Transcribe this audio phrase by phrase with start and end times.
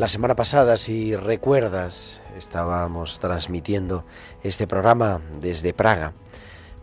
[0.00, 4.06] La semana pasada, si recuerdas, estábamos transmitiendo
[4.42, 6.14] este programa desde Praga.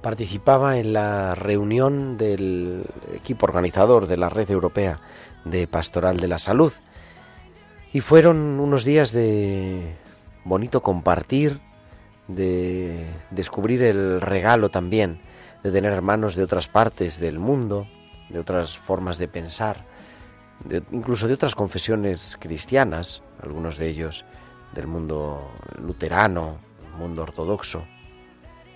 [0.04, 5.02] Participaba en la reunión del equipo organizador de la Red Europea
[5.46, 6.72] de Pastoral de la Salud.
[7.92, 9.96] Y fueron unos días de
[10.46, 11.60] bonito compartir,
[12.28, 15.22] de descubrir el regalo también
[15.64, 17.88] de tener hermanos de otras partes del mundo,
[18.30, 19.97] de otras formas de pensar,
[20.92, 24.26] incluso de otras confesiones cristianas, algunos de ellos
[24.74, 26.58] del mundo luterano,
[26.98, 27.86] mundo ortodoxo,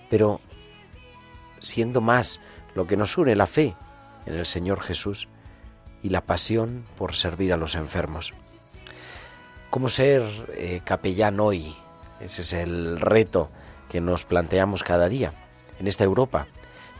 [0.08, 0.40] pero
[1.60, 2.40] siendo más
[2.74, 3.76] lo que nos une la fe
[4.26, 5.28] en el Señor Jesús
[6.02, 8.32] y la pasión por servir a los enfermos.
[9.70, 10.22] ¿Cómo ser
[10.54, 11.74] eh, capellán hoy?
[12.20, 13.50] Ese es el reto
[13.88, 15.32] que nos planteamos cada día
[15.78, 16.46] en esta Europa,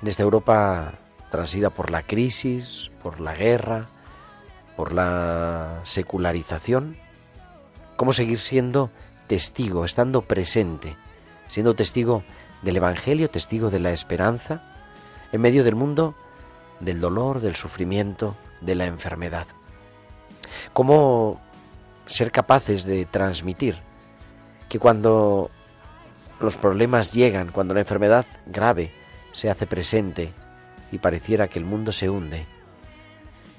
[0.00, 0.94] en esta Europa
[1.30, 3.88] transida por la crisis, por la guerra,
[4.82, 6.96] por la secularización.
[7.94, 8.90] ¿Cómo seguir siendo
[9.28, 10.96] testigo, estando presente,
[11.46, 12.24] siendo testigo
[12.62, 14.60] del Evangelio, testigo de la esperanza,
[15.30, 16.16] en medio del mundo
[16.80, 19.46] del dolor, del sufrimiento, de la enfermedad?
[20.72, 21.40] ¿Cómo
[22.06, 23.78] ser capaces de transmitir
[24.68, 25.52] que cuando
[26.40, 28.92] los problemas llegan, cuando la enfermedad grave
[29.30, 30.32] se hace presente
[30.90, 32.46] y pareciera que el mundo se hunde,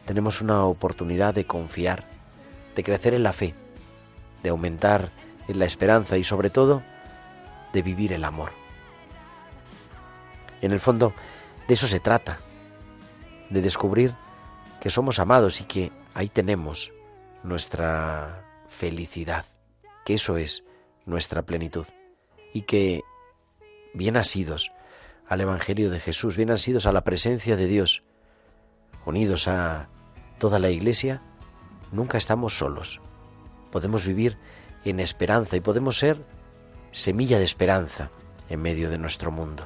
[0.05, 2.03] tenemos una oportunidad de confiar,
[2.75, 3.53] de crecer en la fe,
[4.41, 5.11] de aumentar
[5.47, 6.83] en la esperanza y sobre todo
[7.73, 8.51] de vivir el amor.
[10.61, 11.13] En el fondo,
[11.67, 12.37] de eso se trata,
[13.49, 14.15] de descubrir
[14.79, 16.91] que somos amados y que ahí tenemos
[17.43, 19.45] nuestra felicidad,
[20.05, 20.63] que eso es
[21.05, 21.85] nuestra plenitud
[22.53, 23.01] y que
[23.93, 24.71] bien asidos
[25.27, 28.03] al Evangelio de Jesús, bien asidos a la presencia de Dios,
[29.05, 29.89] unidos a
[30.37, 31.21] toda la Iglesia,
[31.91, 33.01] nunca estamos solos.
[33.71, 34.37] Podemos vivir
[34.85, 36.23] en esperanza y podemos ser
[36.91, 38.09] semilla de esperanza
[38.49, 39.65] en medio de nuestro mundo.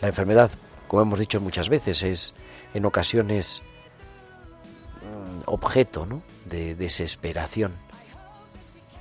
[0.00, 0.50] La enfermedad,
[0.86, 2.34] como hemos dicho muchas veces, es
[2.74, 3.62] en ocasiones
[5.02, 6.22] mm, objeto ¿no?
[6.44, 7.72] de desesperación,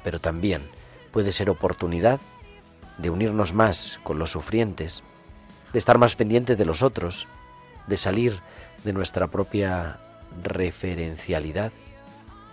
[0.03, 0.63] pero también
[1.11, 2.19] puede ser oportunidad
[2.97, 5.03] de unirnos más con los sufrientes,
[5.73, 7.27] de estar más pendientes de los otros,
[7.87, 8.41] de salir
[8.87, 9.97] de nuestra propia
[10.43, 11.73] referencialidad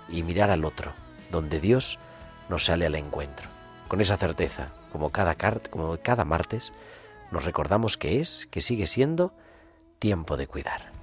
[0.09, 0.93] y mirar al otro,
[1.31, 2.01] donde Dios
[2.49, 3.49] nos sale al encuentro.
[3.87, 5.37] Con esa certeza, como cada,
[5.71, 6.73] como cada martes,
[7.31, 9.33] nos recordamos que es, que sigue siendo,
[10.01, 10.94] tiempo de cuidar.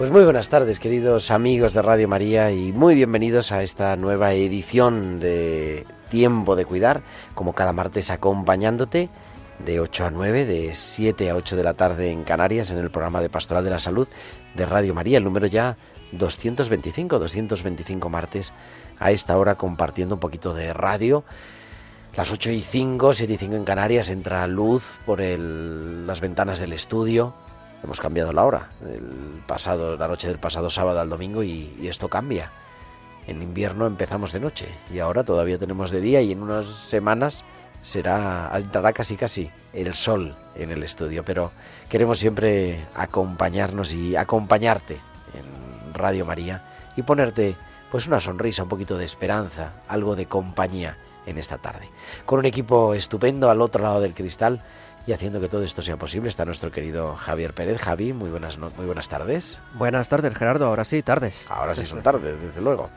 [0.00, 4.32] Pues muy buenas tardes, queridos amigos de Radio María, y muy bienvenidos a esta nueva
[4.32, 7.02] edición de Tiempo de Cuidar,
[7.34, 9.10] como cada martes acompañándote
[9.58, 12.88] de 8 a 9, de 7 a 8 de la tarde en Canarias, en el
[12.90, 14.08] programa de Pastoral de la Salud
[14.54, 15.76] de Radio María, el número ya
[16.12, 18.54] 225, 225 martes,
[18.98, 21.24] a esta hora compartiendo un poquito de radio.
[22.16, 26.58] Las 8 y 5, 7 y 5 en Canarias, entra luz por el- las ventanas
[26.58, 27.34] del estudio.
[27.82, 32.08] Hemos cambiado la hora, el pasado, la noche del pasado sábado al domingo y, esto
[32.08, 32.50] cambia.
[33.26, 37.44] En invierno empezamos de noche y ahora todavía tenemos de día y en unas semanas
[37.78, 41.52] será, entrará casi casi el sol en el estudio, pero
[41.88, 44.94] queremos siempre acompañarnos y acompañarte
[45.34, 46.64] en Radio María
[46.96, 47.56] y ponerte
[47.90, 50.96] pues una sonrisa, un poquito de esperanza, algo de compañía
[51.26, 51.88] en esta tarde.
[52.26, 54.62] Con un equipo estupendo al otro lado del cristal
[55.06, 57.80] y haciendo que todo esto sea posible está nuestro querido Javier Pérez.
[57.80, 59.60] Javi, muy buenas, muy buenas tardes.
[59.74, 60.66] Buenas tardes, Gerardo.
[60.66, 61.46] Ahora sí, tardes.
[61.48, 62.90] Ahora sí son tardes, desde luego.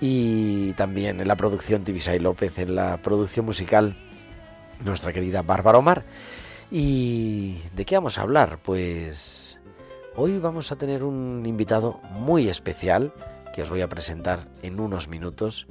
[0.00, 3.96] Y también en la producción Tibisay López, en la producción musical
[4.84, 6.04] nuestra querida Bárbara Omar.
[6.70, 8.58] ¿Y de qué vamos a hablar?
[8.62, 9.58] Pues
[10.14, 13.12] hoy vamos a tener un invitado muy especial
[13.54, 15.66] que os voy a presentar en unos minutos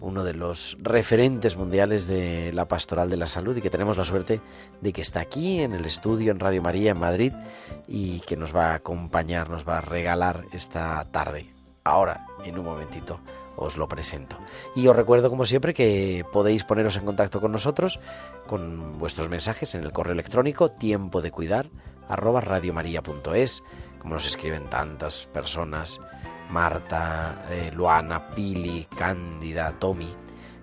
[0.00, 4.04] uno de los referentes mundiales de la pastoral de la salud y que tenemos la
[4.04, 4.40] suerte
[4.80, 7.32] de que está aquí en el estudio en Radio María en Madrid
[7.88, 11.50] y que nos va a acompañar, nos va a regalar esta tarde.
[11.84, 13.20] Ahora, en un momentito,
[13.56, 14.36] os lo presento.
[14.74, 18.00] Y os recuerdo, como siempre, que podéis poneros en contacto con nosotros
[18.46, 21.68] con vuestros mensajes en el correo electrónico tiempo de cuidar
[22.08, 22.42] arroba
[23.98, 26.00] como nos escriben tantas personas
[26.50, 30.14] Marta, eh, Luana, Pili, Cándida, Tommy.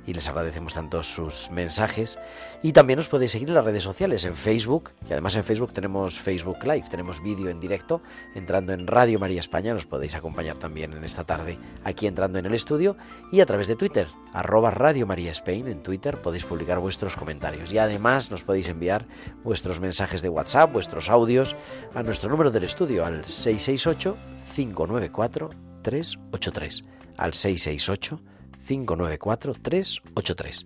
[0.05, 2.19] Y les agradecemos tanto sus mensajes.
[2.61, 4.91] Y también nos podéis seguir en las redes sociales, en Facebook.
[5.07, 8.01] Y además en Facebook tenemos Facebook Live, tenemos vídeo en directo.
[8.35, 12.45] Entrando en Radio María España, nos podéis acompañar también en esta tarde, aquí entrando en
[12.45, 12.97] el estudio.
[13.31, 15.69] Y a través de Twitter, arroba Radio María Spain.
[15.69, 17.71] En Twitter podéis publicar vuestros comentarios.
[17.71, 19.05] Y además nos podéis enviar
[19.45, 21.55] vuestros mensajes de WhatsApp, vuestros audios,
[21.95, 24.17] a nuestro número del estudio, al 668
[24.53, 26.83] 594 383
[27.17, 28.19] al 668
[28.67, 30.65] 594 383.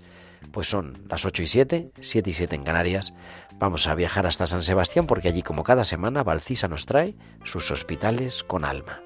[0.52, 3.14] Pues son las 8 y 7, 7 y 7 en Canarias.
[3.58, 7.70] Vamos a viajar hasta San Sebastián porque allí como cada semana Valcisa nos trae sus
[7.72, 9.02] hospitales con alma.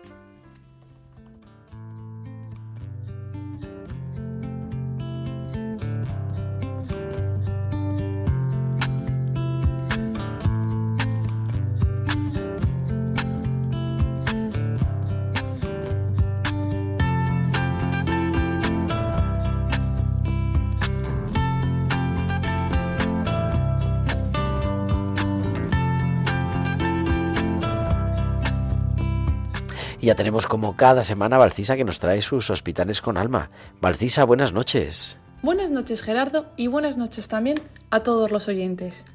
[30.02, 33.52] Ya tenemos como cada semana Valcisa que nos trae sus hospitales con alma.
[33.82, 35.20] Valcisa, buenas noches.
[35.44, 37.62] Buenas noches Gerardo y buenas noches también
[37.92, 39.06] a todos los oyentes.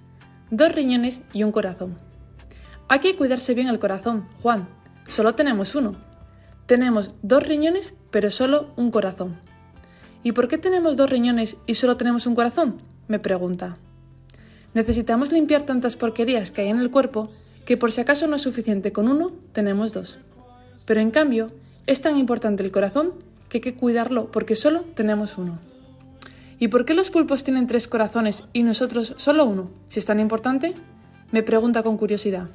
[0.52, 1.98] Dos riñones y un corazón.
[2.86, 4.68] Hay que cuidarse bien el corazón, Juan.
[5.08, 5.96] Solo tenemos uno.
[6.66, 9.40] Tenemos dos riñones pero solo un corazón.
[10.22, 12.80] ¿Y por qué tenemos dos riñones y solo tenemos un corazón?
[13.08, 13.76] Me pregunta.
[14.72, 17.28] Necesitamos limpiar tantas porquerías que hay en el cuerpo
[17.64, 20.20] que por si acaso no es suficiente con uno, tenemos dos.
[20.86, 21.50] Pero en cambio,
[21.86, 23.12] es tan importante el corazón
[23.48, 25.58] que hay que cuidarlo porque solo tenemos uno.
[26.58, 30.20] ¿Y por qué los pulpos tienen tres corazones y nosotros solo uno, si es tan
[30.20, 30.74] importante?
[31.32, 32.48] Me pregunta con curiosidad.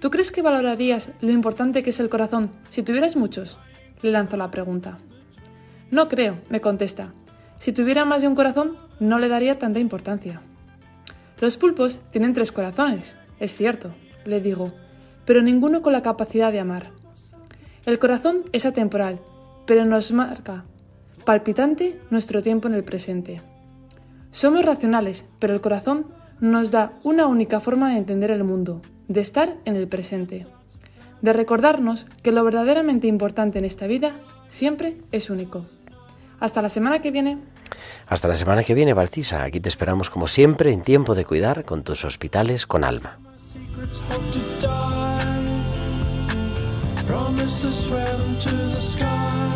[0.00, 3.58] ¿Tú crees que valorarías lo importante que es el corazón si tuvieras muchos?
[4.02, 4.98] Le lanzo la pregunta.
[5.90, 7.12] No creo, me contesta.
[7.56, 10.40] Si tuviera más de un corazón, no le daría tanta importancia.
[11.40, 13.92] Los pulpos tienen tres corazones, es cierto,
[14.24, 14.72] le digo,
[15.24, 16.90] pero ninguno con la capacidad de amar.
[17.86, 19.20] El corazón es atemporal,
[19.66, 20.64] pero nos marca,
[21.24, 23.40] palpitante, nuestro tiempo en el presente.
[24.30, 26.06] Somos racionales, pero el corazón
[26.40, 30.46] nos da una única forma de entender el mundo, de estar en el presente,
[31.22, 34.14] de recordarnos que lo verdaderamente importante en esta vida
[34.48, 35.64] siempre es único.
[36.38, 37.38] Hasta la semana que viene.
[38.06, 39.42] Hasta la semana que viene, Valcisa.
[39.42, 43.18] Aquí te esperamos como siempre en tiempo de cuidar con tus hospitales con alma.
[47.10, 49.52] Promises swear them to the sky.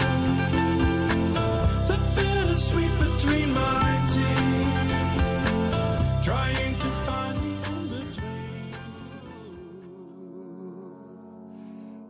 [1.87, 4.90] The bittersweet between my teeth,
[6.25, 8.75] trying to find the in between.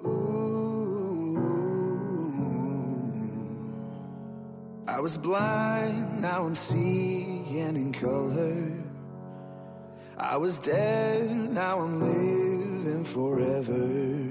[0.07, 1.37] Ooh.
[4.89, 8.73] I was blind, now I'm seeing in color.
[10.17, 14.24] I was dead, now I'm living forever.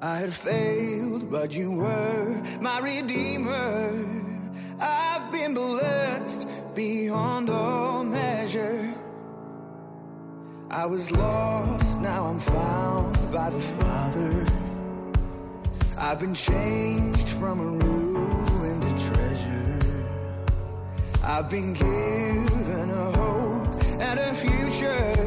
[0.00, 4.06] I had failed, but you were my redeemer.
[4.80, 8.94] I've been blessed beyond all measure.
[10.70, 14.44] I was lost, now I'm found by the Father.
[15.98, 19.78] I've been changed from a ruin to treasure.
[21.24, 25.17] I've been given a hope and a future.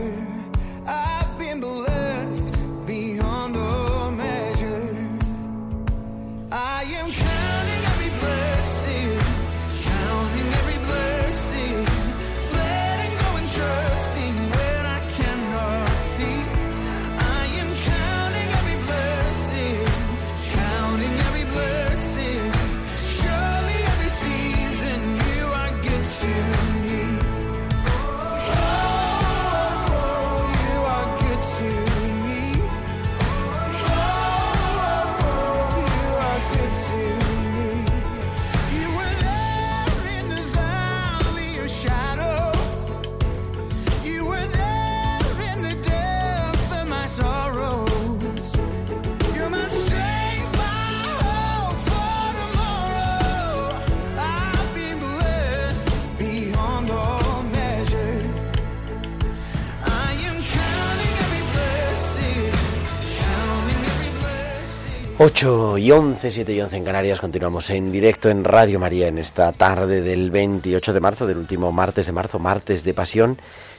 [65.23, 69.19] 8 y 11, 7 y 11 en Canarias, continuamos en directo en Radio María en
[69.19, 73.37] esta tarde del 28 de marzo, del último martes de marzo, martes de pasión,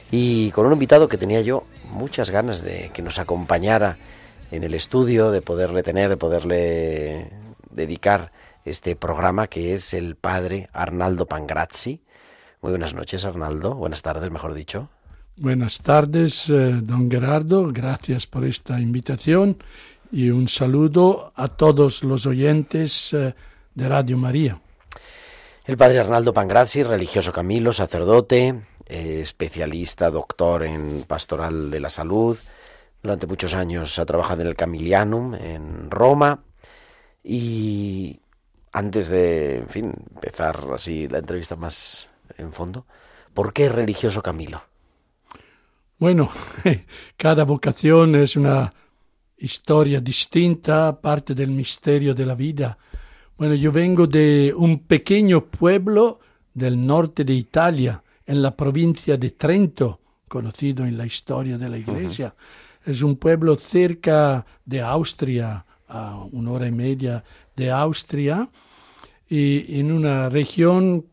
[0.09, 3.97] y con un invitado que tenía yo muchas ganas de que nos acompañara
[4.51, 7.29] en el estudio, de poderle tener, de poderle
[7.69, 8.31] dedicar
[8.63, 11.99] este programa, que es el padre Arnaldo Pangrazzi.
[12.61, 14.87] Muy buenas noches, Arnaldo, buenas tardes, mejor dicho.
[15.35, 19.57] Buenas tardes, eh, don Gerardo, gracias por esta invitación
[20.13, 23.33] y un saludo a todos los oyentes eh,
[23.73, 24.61] de Radio María.
[25.65, 32.37] El padre Arnaldo Pangrazzi, religioso Camilo, sacerdote, eh, especialista, doctor en pastoral de la salud.
[33.01, 36.43] Durante muchos años ha trabajado en el Camilianum en Roma
[37.23, 38.19] y
[38.71, 42.85] antes de, en fin, empezar así la entrevista más en fondo,
[43.33, 44.61] ¿por qué religioso Camilo?
[45.97, 46.29] Bueno,
[47.17, 48.71] cada vocación es una
[49.43, 52.77] historia distinta, parte del misterio de la vida.
[53.37, 56.19] Bueno, yo vengo de un pequeño pueblo
[56.53, 61.77] del norte de Italia, en la provincia de Trento, conocido en la historia de la
[61.77, 62.33] iglesia.
[62.85, 67.21] Es un pueblo cerca de Austria, a una hora y media
[67.53, 68.49] de Austria,
[69.27, 71.05] y en una región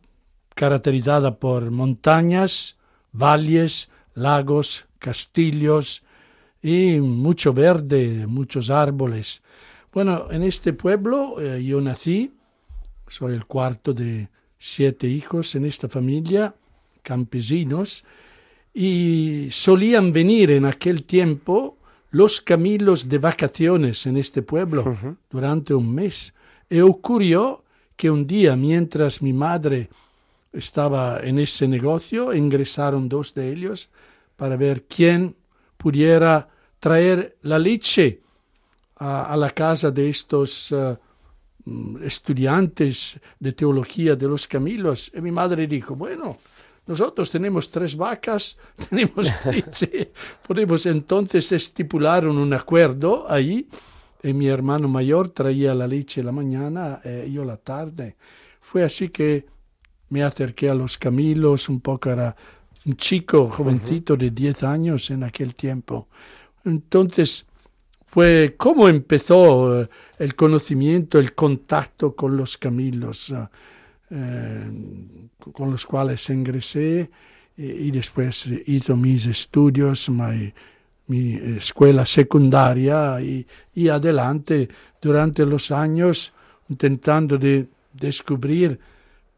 [0.55, 2.77] caracterizada por montañas,
[3.13, 6.05] valles, lagos, castillos,
[6.63, 9.43] y mucho verde, muchos árboles.
[9.93, 12.33] Bueno, en este pueblo eh, yo nací,
[13.09, 16.55] soy el cuarto de siete hijos en esta familia,
[17.03, 18.05] campesinos,
[18.73, 21.79] y solían venir en aquel tiempo
[22.11, 24.97] los camilos de vacaciones en este pueblo
[25.31, 26.35] durante un mes.
[26.69, 27.65] Y ocurrió
[27.97, 29.89] que un día, mientras mi madre
[30.53, 33.89] estaba en ese negocio, ingresaron dos de ellos
[34.37, 35.37] para ver quién
[35.81, 36.47] pudiera
[36.79, 38.21] traer la leche
[38.97, 40.97] a, la casa de estos eh,
[41.65, 45.11] mm, estudiantes de teología de los Camilos.
[45.15, 46.37] Y mi madre dijo, bueno,
[46.87, 48.59] nosotros tenemos tres vacas,
[48.91, 50.13] tenemos leche,
[50.47, 53.67] podemos entonces estipular un acuerdo ahí.
[54.23, 58.17] Y mi hermano mayor traía la leche la mañana y yo la tarde.
[58.61, 59.47] Fue así que
[60.11, 62.37] me acerqué a los Camilos, un poco era
[62.87, 66.09] un chico jovencito de 10 años en aquel tiempo.
[66.65, 67.45] Entonces,
[68.07, 73.47] fue cómo empezó eh, el conocimiento, el contacto con los Camilos, eh,
[74.11, 74.71] eh,
[75.53, 77.11] con los cuales ingresé
[77.57, 80.09] y, después hizo mis estudios,
[81.07, 84.69] mi, escuela secundaria y, y, adelante
[85.01, 86.33] durante los años
[86.71, 88.79] intentando de descubrir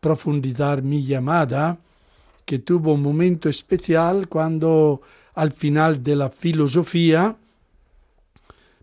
[0.00, 1.76] profundizar mi llamada
[2.44, 5.00] que tuvo un momento especial cuando
[5.34, 7.36] al final de la filosofía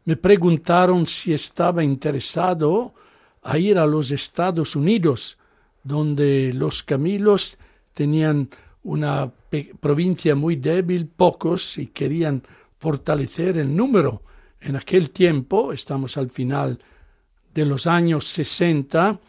[0.06, 2.94] me preguntaron si estaba interesado
[3.44, 5.38] a ir a los Estados Unidos,
[5.84, 7.58] donde los Camilos
[7.94, 8.50] tenían
[8.84, 9.32] una
[9.80, 12.42] provincia muy débil, pocos, y querían
[12.80, 14.24] fortalecer el número.
[14.62, 16.80] En aquel tiempo, estamos al final
[17.54, 19.20] de los años 60,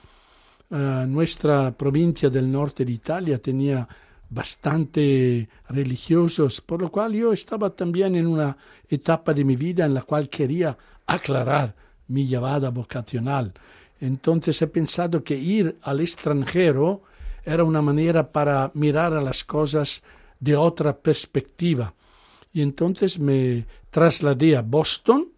[0.70, 3.86] eh, nuestra provincia del norte de Italia tenía
[4.30, 8.56] bastante religiosos, por lo cual yo estaba también en una
[8.88, 11.74] etapa de mi vida en la cual quería aclarar
[12.08, 13.52] mi llamada vocacional.
[14.00, 17.02] Entonces he pensado que ir al extranjero
[17.44, 20.02] era una manera para mirar a las cosas
[20.38, 21.92] de otra perspectiva.
[22.52, 25.28] Y entonces me trasladé a Boston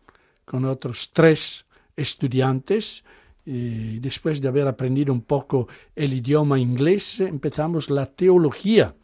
[0.45, 1.65] con otros tres
[1.97, 3.05] estudiantes
[3.45, 8.95] y después de haber aprendido un poco el idioma inglés, empezamos la teología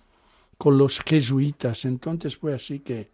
[0.56, 1.84] con los jesuitas.
[1.84, 3.10] Entonces fue así que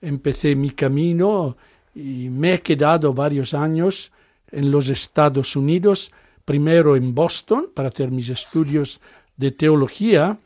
[0.00, 1.56] empecé mi camino
[1.94, 4.10] y me he quedado varios años
[4.50, 6.12] en los Estados Unidos,
[6.44, 9.00] primero en Boston para hacer mis estudios
[9.36, 10.38] de teología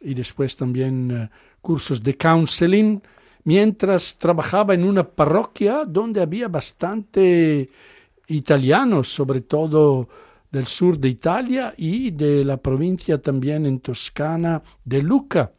[0.00, 1.30] y después también eh,
[1.60, 3.00] cursos de counseling,
[3.44, 7.68] mientras trabajaba en una parroquia donde había bastante
[8.28, 10.08] italianos, sobre todo
[10.50, 15.52] del sur de Italia y de la provincia también en Toscana de Luca.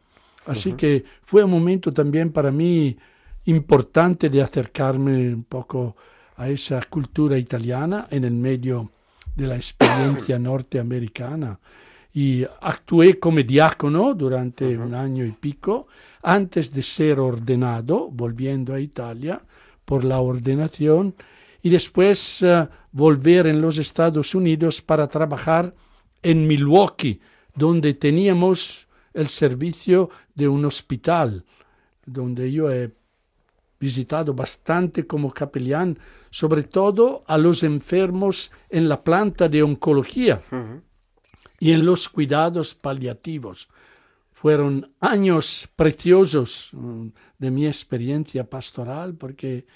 [0.46, 2.96] Así que fue un momento también para mí
[3.44, 5.96] importante de acercarme un poco
[6.36, 8.90] a esa cultura italiana en el medio
[9.34, 11.58] de la experiencia norteamericana.
[12.14, 15.86] Y actué como diácono durante un año y pico
[16.22, 19.40] antes de ser ordenado, volviendo a Italia
[19.84, 21.14] por la ordenación
[21.68, 25.74] y después uh, volver en los Estados Unidos para trabajar
[26.22, 27.20] en Milwaukee,
[27.54, 31.44] donde teníamos el servicio de un hospital,
[32.06, 32.90] donde yo he
[33.78, 35.98] visitado bastante como capellán,
[36.30, 40.40] sobre todo a los enfermos en la planta de oncología
[41.60, 43.68] y en los cuidados paliativos.
[44.32, 49.66] Fueron años preciosos mm, de mi experiencia pastoral porque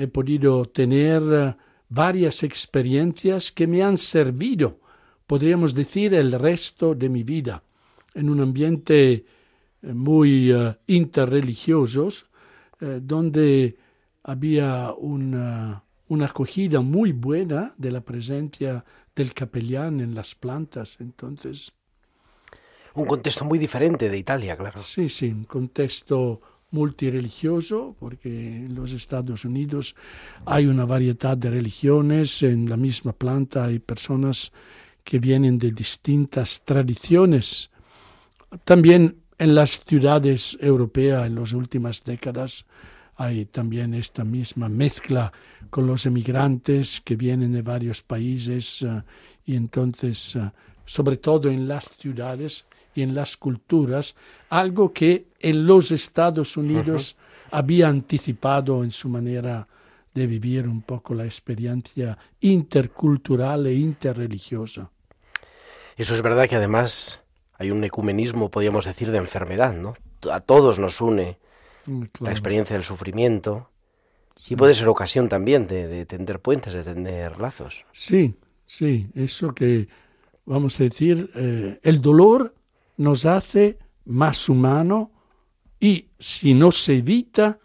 [0.00, 1.54] he podido tener eh,
[1.88, 4.80] varias experiencias que me han servido,
[5.26, 7.62] podríamos decir, el resto de mi vida,
[8.14, 9.24] en un ambiente eh,
[9.92, 12.08] muy uh, interreligioso,
[12.80, 13.76] donde
[14.22, 18.82] había una, una acogida muy buena de la presencia
[19.14, 20.96] del capellán en las plantas.
[20.98, 21.72] Entonces.
[22.94, 24.80] Un contexto muy diferente de Italia, claro.
[24.80, 26.40] Sí, sí, un contexto
[26.70, 29.94] multireligioso, porque en los Estados Unidos
[30.46, 34.52] hay una variedad de religiones, en la misma planta hay personas
[35.02, 37.70] que vienen de distintas tradiciones.
[38.64, 42.66] También en las ciudades europeas en las últimas décadas
[43.16, 45.32] hay también esta misma mezcla
[45.68, 49.02] con los emigrantes que vienen de varios países uh,
[49.44, 50.50] y entonces, uh,
[50.86, 54.14] sobre todo en las ciudades y en las culturas,
[54.48, 57.58] algo que en los Estados Unidos uh -huh.
[57.58, 59.66] había anticipado en su manera
[60.14, 64.90] de vivir un poco la experiencia intercultural e interreligiosa.
[65.96, 67.20] Eso es verdad que además
[67.54, 69.94] hay un ecumenismo, podríamos decir, de enfermedad, ¿no?
[70.30, 71.38] A todos nos une
[71.86, 72.24] Mm, claro.
[72.26, 73.70] la experiencia del sufrimiento.
[74.48, 77.84] Y puede ser ocasión también de, de, tender puentes, de tender lazos.
[77.92, 79.88] Sí, sí, eso que
[80.46, 82.54] vamos a decir, eh, el dolor
[82.96, 85.10] nos hace más humano
[85.80, 87.58] y si no se evita,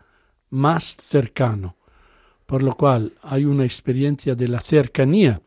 [0.50, 1.76] más cercano.
[2.46, 5.42] Por lo cual hay una experiencia de la cercanía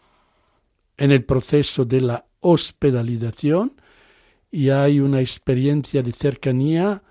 [0.96, 3.72] en el proceso de la hospitalización
[4.50, 7.02] y hay una experiencia de cercanía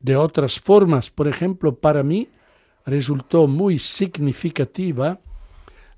[0.00, 1.10] de otras formas.
[1.10, 2.28] Por ejemplo, para mí
[2.84, 5.20] resultó muy significativa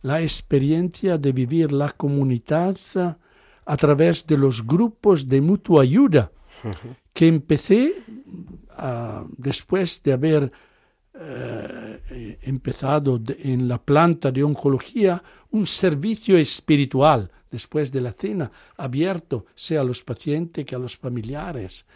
[0.02, 2.76] la experiencia de vivir la comunidad
[3.64, 6.30] a través de los grupos de mutua ayuda
[7.18, 7.94] que empecé
[8.78, 11.18] uh, después de haber uh,
[12.42, 19.80] empezado en la planta de oncología un servicio espiritual después de la cena abierto sea
[19.80, 21.86] a los pacientes que a los familiares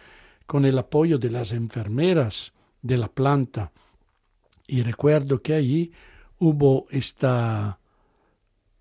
[0.45, 3.71] con el apoyo de las enfermeras de la planta.
[4.67, 5.93] Y recuerdo que allí
[6.41, 7.79] hubo esta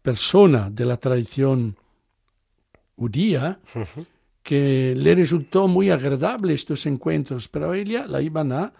[0.01, 1.77] persona de la tradición
[2.95, 3.59] judía.
[4.43, 8.73] Que le resultó muy agradable estos encuentros, pero ella la iban a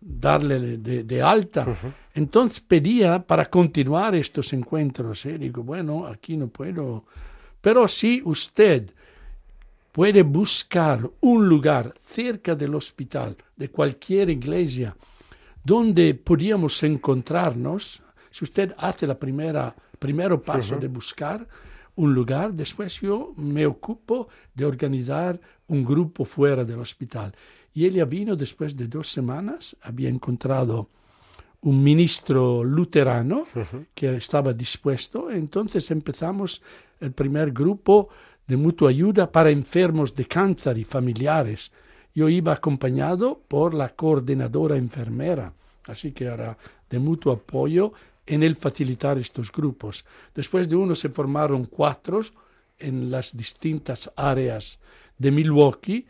[0.00, 1.62] darle de, de alta.
[1.62, 1.92] Uh -huh.
[2.14, 5.24] Entonces pedía para continuar estos encuentros.
[5.26, 5.38] ¿eh?
[5.38, 7.04] Digo, bueno, aquí no puedo.
[7.60, 8.92] Pero si usted
[9.96, 14.94] puede buscar un lugar cerca del hospital, de cualquier iglesia,
[15.64, 18.02] donde podíamos encontrarnos.
[18.30, 20.80] Si usted hace la primera, primero paso uh -huh.
[20.82, 21.48] de buscar
[21.96, 27.34] un lugar, después yo me ocupo de organizar un grupo fuera del hospital.
[27.74, 30.88] Y ella vino después de dos semanas, había encontrado
[31.62, 33.86] un ministro luterano uh -huh.
[33.94, 36.62] que estaba dispuesto, entonces empezamos
[37.00, 38.08] el primer grupo
[38.46, 41.72] de mutua ayuda para enfermos de cáncer y familiares.
[42.14, 45.52] Yo iba acompañado por la coordinadora enfermera,
[45.86, 46.56] así que era
[46.88, 47.92] de mutuo apoyo
[48.26, 50.04] en el facilitar estos grupos.
[50.34, 52.20] Después de uno se formaron cuatro
[52.78, 54.78] en las distintas áreas
[55.16, 56.06] de Milwaukee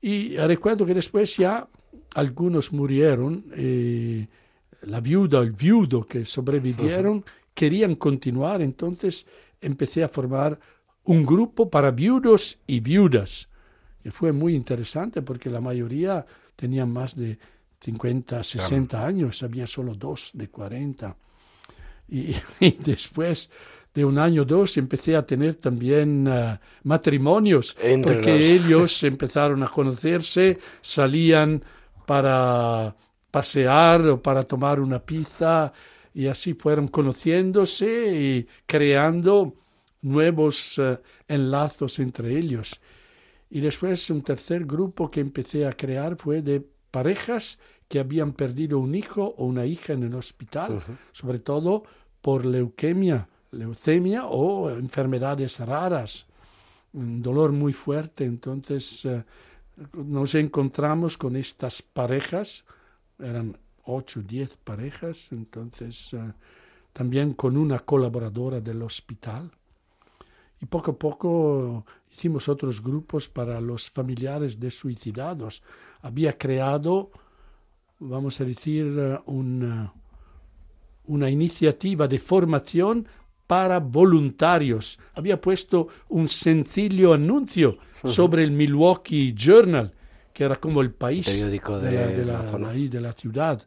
[0.00, 1.66] y recuerdo que después ya
[2.14, 4.26] algunos murieron, eh,
[4.82, 7.24] la viuda, el viudo que sobrevivieron, uh -huh.
[7.54, 9.26] querían continuar, entonces
[9.60, 10.58] empecé a formar
[11.04, 13.48] un grupo para viudos y viudas,
[14.02, 16.24] que fue muy interesante porque la mayoría
[16.56, 17.38] tenían más de
[17.80, 19.06] 50, 60 claro.
[19.06, 21.16] años, había solo dos de 40.
[22.12, 23.48] Y, y, después
[23.94, 28.46] de un año o dos empecé a tener también uh, matrimonios, Entre porque los...
[28.46, 31.62] ellos empezaron a conocerse, salían
[32.06, 32.94] para
[33.30, 35.72] pasear o para tomar una pizza
[36.14, 39.54] y así fueron conociéndose y creando
[40.02, 42.78] nuevos uh, enlazos entre ellos.
[43.50, 48.78] Y después un tercer grupo que empecé a crear fue de parejas que habían perdido
[48.78, 50.96] un hijo o una hija en el hospital, uh -huh.
[51.12, 51.84] sobre todo
[52.22, 56.26] por leuquemia, leucemia o enfermedades raras,
[56.92, 58.24] un dolor muy fuerte.
[58.24, 59.22] Entonces uh,
[59.92, 62.64] nos encontramos con estas parejas,
[63.18, 66.32] eran ocho, diez parejas, entonces uh,
[66.92, 69.50] también con una colaboradora del hospital
[70.60, 75.62] y poco a poco hicimos otros grupos para los familiares de suicidados.
[76.02, 77.10] Había creado
[78.02, 79.18] vamos a decir, eh,
[81.06, 83.06] una, iniciativa de formación
[83.46, 84.98] para voluntarios.
[85.14, 89.92] Había puesto un sencillo anuncio sobre el Milwaukee Journal,
[90.32, 92.70] que era como el país Periódico de, de la, de, la, la zona.
[92.70, 93.62] ahí, de la ciudad.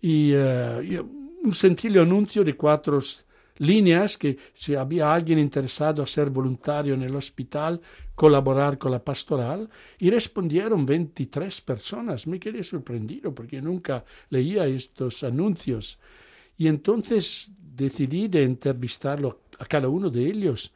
[0.00, 3.00] Y, eh, y un sencillo anuncio de cuatro
[3.60, 7.80] líneas que si había alguien interesado a ser voluntario en el hospital,
[8.14, 12.26] colaborar con la pastoral, y respondieron 23 personas.
[12.26, 15.98] Me quedé sorprendido porque nunca leía estos anuncios.
[16.60, 20.70] Y entonces decidí de entrevistarlo a cada uno de ellos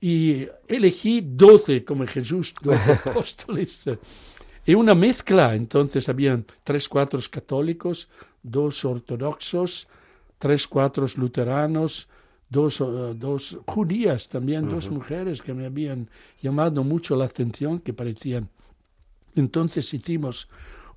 [0.00, 3.84] y elegí 12 como Jesús, 12 apóstoles.
[4.66, 8.08] Y una mezcla, entonces habían tres, cuatro católicos,
[8.42, 9.86] dos ortodoxos,
[10.40, 12.08] tres, cuatro luteranos,
[12.48, 17.92] dos, eh, dos judías también, dos mujeres que me habían llamado mucho la atención, que
[17.92, 18.48] parecían.
[19.36, 20.48] Entonces hicimos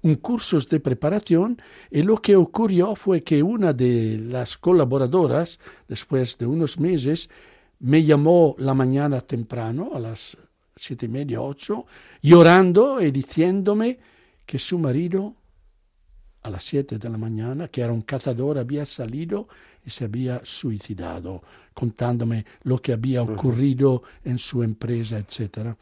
[0.06, 1.58] un curso de preparación
[1.90, 7.28] y lo que ocurrió fue que una de las colaboradoras, después de unos meses,
[7.80, 10.38] me llamó la mañana temprano, a las
[10.76, 11.86] siete y media, ocho,
[12.22, 13.98] llorando y diciéndome
[14.46, 15.34] que su marido
[16.44, 19.48] a las siete de la mañana, que era un cazador, había salido
[19.84, 21.42] y se había suicidado,
[21.74, 25.76] contándome lo que había ocurrido en su empresa, etcétera.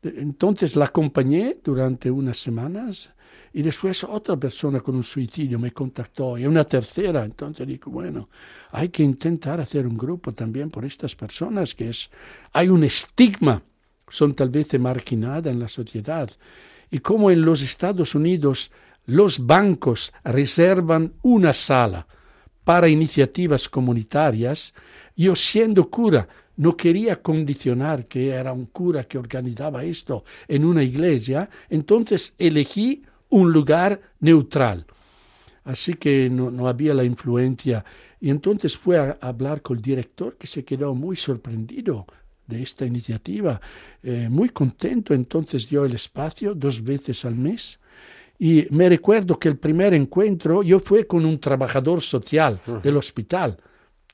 [0.00, 3.10] De- Entonces la acompañé durante unas semanas
[3.52, 7.24] y después otra persona con un suicidio me contactó y una tercera.
[7.24, 8.28] Entonces digo, bueno,
[8.70, 12.10] hay que intentar hacer un grupo también por estas personas que es,
[12.52, 13.62] hay un estigma,
[14.08, 16.30] son tal vez marginadas en la sociedad.
[16.90, 18.70] Y como en los Estados Unidos
[19.06, 22.06] los bancos reservan una sala
[22.62, 24.74] para iniciativas comunitarias,
[25.16, 30.82] yo siendo cura no quería condicionar que era un cura que organizaba esto en una
[30.82, 34.84] iglesia, entonces elegí un lugar neutral.
[35.64, 37.84] Así que no, no había la influencia.
[38.20, 42.06] Y entonces fue a hablar con el director que se quedó muy sorprendido
[42.46, 43.60] de esta iniciativa,
[44.02, 45.14] eh, muy contento.
[45.14, 47.78] Entonces dio el espacio dos veces al mes.
[48.38, 53.58] Y me recuerdo que el primer encuentro yo fue con un trabajador social del hospital,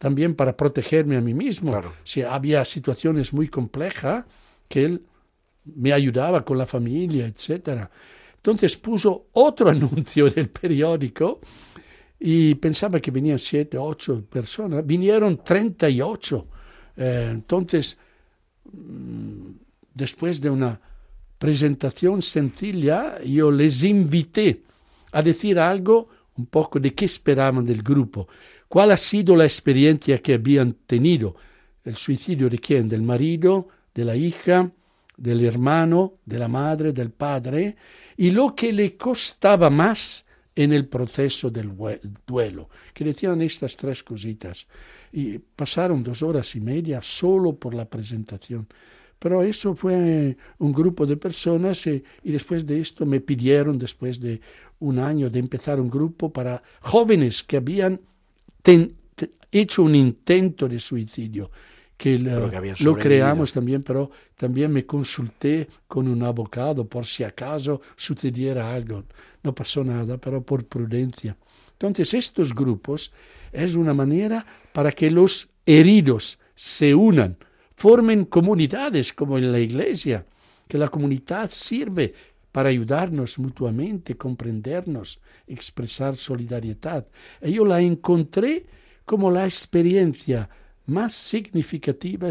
[0.00, 1.70] también para protegerme a mí mismo.
[1.70, 1.92] Claro.
[2.02, 4.24] Si había situaciones muy complejas,
[4.68, 5.02] que él
[5.64, 7.88] me ayudaba con la familia, etcétera.
[8.46, 11.40] Entonces puso otro anuncio en el periódico
[12.20, 14.86] y pensaba que venían siete, ocho personas.
[14.86, 16.46] Vinieron 38.
[16.96, 17.98] Eh, entonces,
[18.72, 19.50] mm,
[19.92, 20.80] después de una
[21.36, 24.62] presentación sencilla, yo les invité
[25.10, 28.28] a decir algo un poco de qué esperaban del grupo,
[28.68, 31.34] cuál ha sido la experiencia que habían tenido,
[31.84, 34.70] el suicidio de quién, del marido, de la hija,
[35.16, 37.76] del hermano, de la madre, del padre,
[38.16, 40.24] y lo que le costaba más
[40.54, 41.72] en el proceso del
[42.26, 44.66] duelo, que decían estas tres cositas.
[45.12, 48.66] Y pasaron dos horas y media solo por la presentación.
[49.18, 54.20] Pero eso fue un grupo de personas y, y después de esto me pidieron, después
[54.20, 54.40] de
[54.80, 58.00] un año, de empezar un grupo para jóvenes que habían
[59.52, 61.50] hecho un intento de suicidio,
[61.96, 62.40] que, la-
[62.84, 69.04] lo creamos también, pero también me consulté con un abogado por si acaso sucediera algo.
[69.42, 71.36] No pasó nada, pero por prudencia.
[71.72, 73.12] Entonces, estos grupos
[73.52, 77.36] es una manera para que los heridos se unan,
[77.74, 80.24] formen comunidades como en la iglesia,
[80.68, 82.12] que la comunidad sirve
[82.52, 87.06] para ayudarnos mutuamente, comprendernos, expresar solidaridad.
[87.42, 88.66] Y yo la encontré
[89.04, 90.48] como la experiencia
[90.86, 92.30] más significativa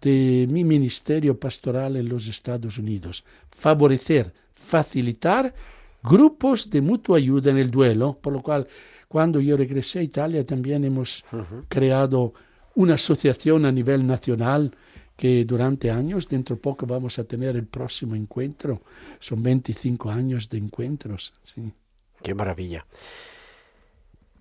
[0.00, 3.24] de mi ministerio pastoral en los Estados Unidos.
[3.50, 5.54] Favorecer, facilitar
[6.02, 8.66] grupos de mutua ayuda en el duelo, por lo cual
[9.08, 11.24] cuando yo regresé a Italia también hemos
[11.68, 12.34] creado
[12.74, 14.74] una asociación a nivel nacional
[15.16, 18.82] que durante años, dentro de poco vamos a tener el próximo encuentro.
[19.20, 21.32] Son 25 años de encuentros.
[21.42, 21.72] Sí.
[22.20, 22.84] Qué maravilla.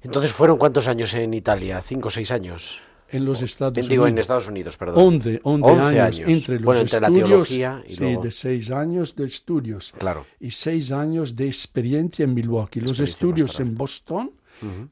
[0.02, 1.82] Entonces, ¿fueron cuántos años en Italia?
[1.82, 2.80] ¿Cinco o seis años?
[3.14, 4.20] En los Estados Digo, en Unidos.
[4.22, 4.96] Estados Unidos, perdón.
[5.16, 6.30] 11, 11 11 años, años.
[6.30, 9.94] entre los Bueno, entre la estudios, teología y sí, luego- de seis años de estudios
[9.98, 10.26] Claro.
[10.40, 14.32] y seis años de experiencia en Milwaukee, los estudios en Boston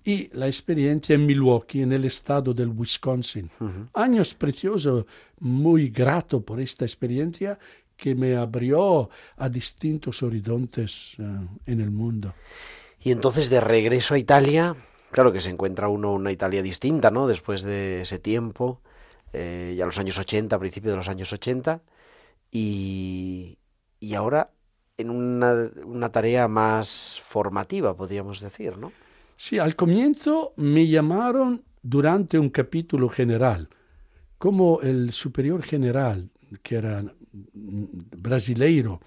[0.03, 3.49] y la experiencia en Milwaukee, en el estado del Wisconsin.
[3.93, 5.05] Años preciosos,
[5.39, 7.57] muy grato por esta experiencia
[7.95, 11.23] que me abrió a distintos horizontes eh,
[11.67, 12.33] en el mundo.
[13.03, 14.75] Y entonces, de regreso a Italia,
[15.11, 17.27] claro que se encuentra uno una Italia distinta, ¿no?
[17.27, 18.81] Después de ese tiempo,
[19.33, 21.81] eh, ya los años 80, a principios de los años 80,
[22.51, 23.57] y,
[23.99, 24.51] y ahora
[24.97, 28.91] en una, una tarea más formativa, podríamos decir, ¿no?
[29.35, 33.69] Sí, al comienzo me llamaron durante un capítulo general,
[34.37, 36.29] como el superior general,
[36.61, 38.99] que era brasileiro,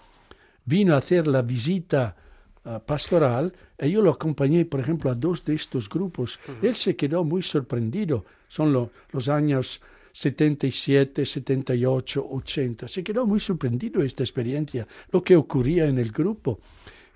[0.64, 2.16] vino a hacer la visita
[2.64, 6.38] uh, pastoral y yo lo acompañé, por ejemplo, a dos de estos grupos.
[6.46, 6.68] Uh -huh.
[6.68, 8.24] Él se quedó muy sorprendido.
[8.48, 9.80] Son lo, los años
[10.12, 12.88] 77, 78, 80.
[12.88, 16.60] Se quedó muy sorprendido esta experiencia, lo que ocurría en el grupo.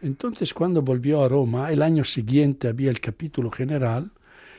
[0.03, 4.11] Entonces, cuando volvió a Roma, el año siguiente había el capítulo general,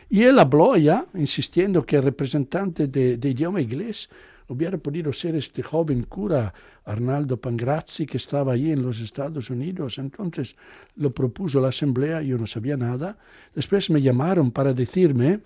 [0.09, 4.09] y él habló ya, insistiendo que el representante de, de idioma inglés
[4.49, 6.53] hubiera podido ser este joven cura
[6.85, 9.97] Arnaldo Pangrazzi que estaba allí en los Estados Unidos.
[9.97, 10.55] Entonces
[10.95, 13.17] lo propuso la asamblea, yo no sabía nada.
[13.55, 15.39] Después me llamaron para decirme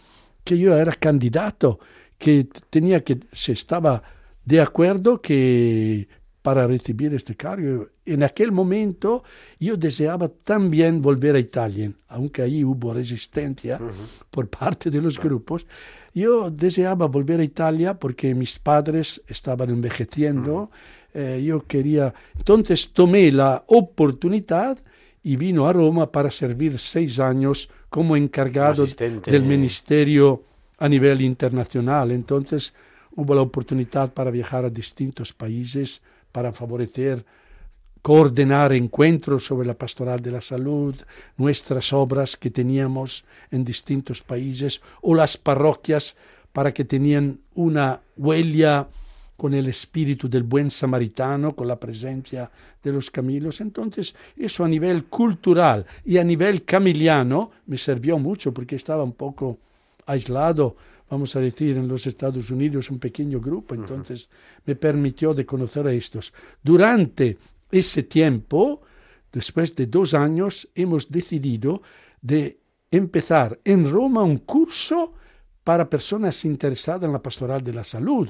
[0.44, 1.80] que yo era candidato,
[2.18, 4.02] que tenía que, se estaba
[4.46, 6.08] de acuerdo que
[6.44, 7.88] para recibir este cargo.
[8.06, 9.24] En aquel momento
[9.60, 14.24] yo deseaba también volver a Italia, aunque allí hubo resistencia uh -huh.
[14.30, 15.66] por parte de los grupos.
[16.14, 20.54] Yo deseaba volver a Italia porque mis padres estaban envejeciendo.
[20.54, 21.40] Uh -huh.
[21.40, 22.14] eh, yo quería.
[22.38, 24.78] Entonces tomé la oportunidad
[25.24, 28.84] y vino a Roma para servir seis años como encargado
[29.26, 30.44] del ministerio
[30.78, 32.12] a nivel internacional.
[32.12, 32.74] Entonces
[33.16, 36.02] hubo la oportunidad para viajar a distintos países
[36.34, 37.24] para favorecer,
[38.02, 40.94] coordinar encuentros sobre la pastoral de la salud,
[41.38, 46.18] nuestras obras que teníamos en distintos países o las parroquias
[46.52, 48.88] para que tenían una huella
[49.38, 52.52] con el espíritu del buen samaritano, con la presencia
[52.84, 53.62] de los camilos.
[53.62, 59.14] Entonces, eso a nivel cultural y a nivel camiliano me sirvió mucho porque estaba un
[59.14, 59.60] poco
[60.06, 60.76] aislado
[61.10, 64.62] vamos a decir, en los Estados Unidos un pequeño grupo, entonces uh -huh.
[64.66, 66.34] me permitió de conocer a estos.
[66.62, 67.38] Durante
[67.72, 68.82] ese tiempo,
[69.32, 71.82] después de dos años, hemos decidido
[72.22, 72.60] de
[72.92, 75.14] empezar en Roma un curso
[75.64, 78.30] para personas interesadas en la pastoral de la salud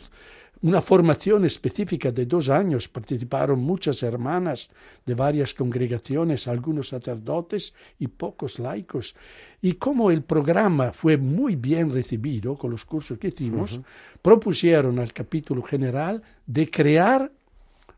[0.63, 2.87] una formación específica de dos años.
[2.87, 4.69] Participaron muchas hermanas
[5.05, 9.15] de varias congregaciones, algunos sacerdotes y pocos laicos.
[9.61, 13.83] Y como el programa fue muy bien recibido con los cursos que hicimos, uh -huh.
[14.21, 17.29] propusieron al capítulo general de crear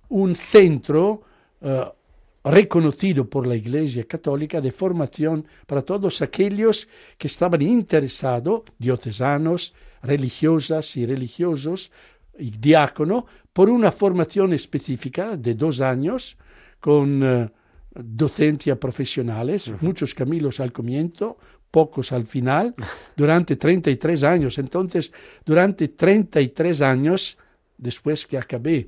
[0.10, 1.22] un centro
[1.62, 1.70] uh,
[2.46, 9.74] reconocido por la Iglesia Católica de formación para todos aquellos que estaban interesados, diocesanos,
[10.04, 11.92] religiosas y religiosos,
[12.40, 16.38] y diácono por una formación específica de dos años
[16.80, 17.50] con uh,
[17.94, 19.82] docencia profesionales, uh -huh.
[19.82, 21.38] muchos camilos al comienzo,
[21.72, 22.74] pocos al final,
[23.16, 24.58] durante 33 años.
[24.58, 25.12] Entonces,
[25.46, 27.38] durante 33 años,
[27.78, 28.88] después que acabé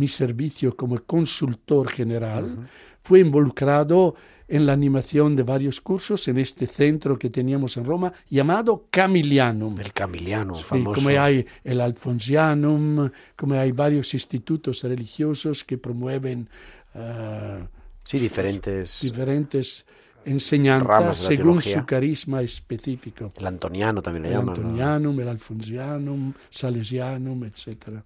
[0.00, 2.66] mi servicio como consultor general, uh -huh.
[3.06, 4.14] fui involucrado
[4.56, 9.78] en la animación de varios cursos en este centro que teníamos en Roma llamado Camilianum.
[9.78, 10.94] El Camilianum, sí, famoso.
[10.96, 16.48] Como hay el Alfonsianum, como hay varios institutos religiosos que promueven
[16.94, 17.64] uh,
[18.02, 19.84] sí, diferentes, diferentes
[20.24, 23.30] enseñanzas según su carisma específico.
[23.38, 24.54] El Antoniano también le el llaman.
[24.56, 25.22] El Antonianum, ¿no?
[25.22, 28.04] el Alfonsianum, Salesianum, etcétera.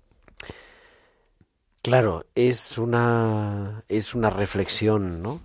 [1.84, 5.42] Claro, es una, es una reflexión ¿no?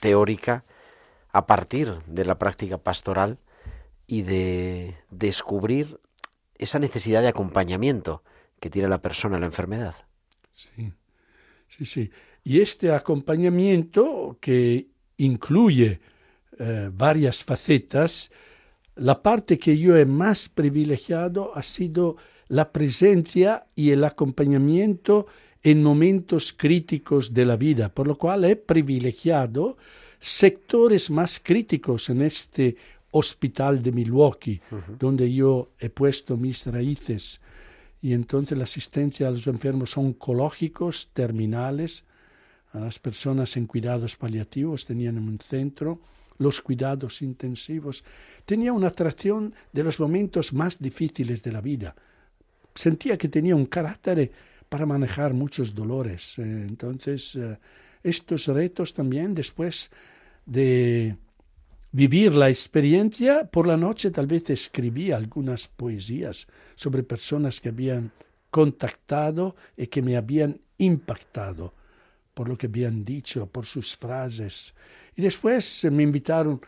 [0.00, 0.64] teórica
[1.30, 3.36] a partir de la práctica pastoral
[4.06, 6.00] y de descubrir
[6.56, 8.22] esa necesidad de acompañamiento
[8.58, 9.94] que tiene la persona en la enfermedad.
[10.54, 10.94] Sí,
[11.68, 12.10] sí, sí.
[12.42, 14.86] Y este acompañamiento que
[15.18, 16.00] incluye
[16.58, 18.32] eh, varias facetas,
[18.94, 22.16] la parte que yo he más privilegiado ha sido
[22.48, 25.26] la presencia y el acompañamiento
[25.62, 29.76] en momentos críticos de la vida, por lo cual he privilegiado
[30.18, 32.76] sectores más críticos en este
[33.12, 34.98] hospital de Milwaukee, uh -huh.
[34.98, 37.40] donde yo he puesto mis raíces.
[38.00, 42.02] Y entonces la asistencia a los enfermos oncológicos terminales,
[42.72, 46.00] a las personas en cuidados paliativos, tenían un centro,
[46.38, 48.02] los cuidados intensivos,
[48.44, 51.94] tenía una atracción de los momentos más difíciles de la vida.
[52.74, 54.32] Sentía que tenía un carácter
[54.72, 56.38] para manejar muchos dolores.
[56.38, 57.58] Eh, entonces, eh,
[58.02, 59.90] estos retos también después
[60.46, 61.14] de
[61.90, 68.12] vivir la experiencia, por la noche tal vez escribí algunas poesías sobre personas que habían
[68.50, 71.74] contactado y que me habían impactado
[72.32, 74.72] por lo que habían dicho, por sus frases.
[75.14, 76.62] Y después me invitaron,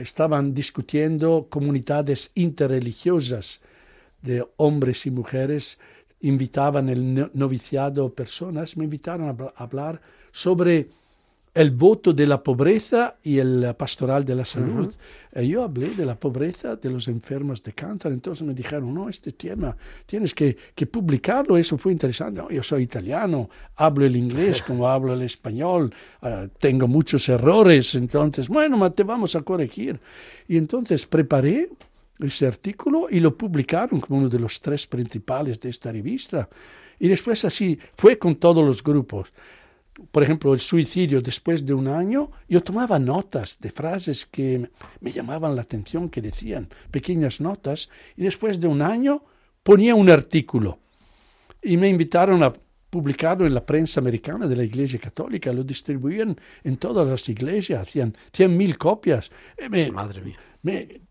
[0.00, 3.60] estaban discutiendo comunidades interreligiosas
[4.22, 5.78] de hombres y mujeres
[6.24, 10.00] invitaban el noviciado personas, me invitaron a hablar
[10.32, 10.88] sobre
[11.54, 14.92] el voto de la pobreza y el pastoral de la salud.
[15.36, 19.08] Y yo hablé de la pobreza de los enfermos de cáncer, entonces me dijeron, no,
[19.08, 22.40] este tema tienes que, que publicarlo, eso fue interesante.
[22.40, 27.94] No, yo soy italiano, hablo el inglés como hablo el español, ah, tengo muchos errores,
[27.94, 30.00] entonces, bueno, te vamos a corregir.
[30.48, 31.68] Y entonces preparé
[32.18, 36.48] ese artículo y lo publicaron como uno de los tres principales de esta revista.
[36.98, 39.32] Y después así fue con todos los grupos
[40.10, 44.68] por ejemplo, el suicidio después de un año, yo tomaba notas de frases que
[45.00, 49.22] me llamaban la atención, que decían, pequeñas notas, y después de un año
[49.62, 50.80] ponía un artículo.
[51.62, 52.52] Y me invitaron a
[52.90, 57.80] publicarlo en la prensa americana de la Iglesia Católica, lo distribuían en todas las iglesias,
[57.80, 59.30] hacían cien mil copias.
[59.92, 60.38] Madre mía.
[60.62, 61.02] Me,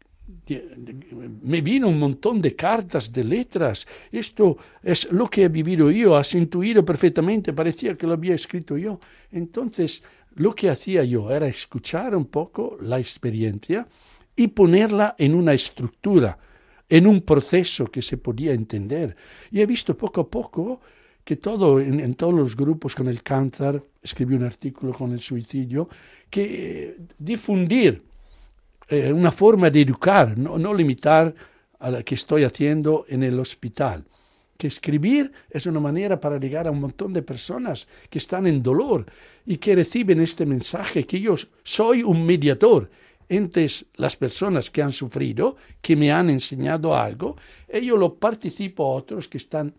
[1.41, 3.86] me vino un montón de cartas, de letras.
[4.12, 8.77] Esto es lo que he vivido yo, has intuido perfectamente, parecía que lo había escrito
[8.77, 8.99] yo.
[9.31, 10.03] Entonces,
[10.36, 13.88] lo que hacía yo era escuchar un poco la experiencia
[14.36, 16.38] y ponerla en una estructura,
[16.89, 19.15] en un proceso que se podía entender.
[19.51, 20.81] Y he visto poco a poco
[21.23, 25.88] que todo, en, todos los grupos con el cáncer, escribí un artículo con el suicidio,
[26.29, 28.01] que eh, difundir
[28.93, 31.34] eh, una forma de educar, no, limitar
[31.79, 34.03] a la que estoy haciendo en el hospital.
[34.58, 38.62] Que escribir es una manera para llegar a un montón de personas que están en
[38.62, 39.06] dolor
[39.45, 42.89] y que reciben este mensaje, que yo soy un mediador
[43.27, 47.36] entre las personas que han sufrido, que me han enseñado algo,
[47.73, 49.73] y yo lo participo a otros que están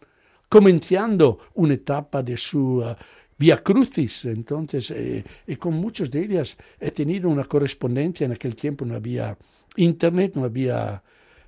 [0.48, 2.94] comenzando una etapa de su uh,
[3.38, 4.24] vía crucis.
[4.24, 8.24] Entonces, eh, y con muchos de ellas he tenido una correspondencia.
[8.24, 9.36] En aquel tiempo no había
[9.76, 11.02] internet, no había,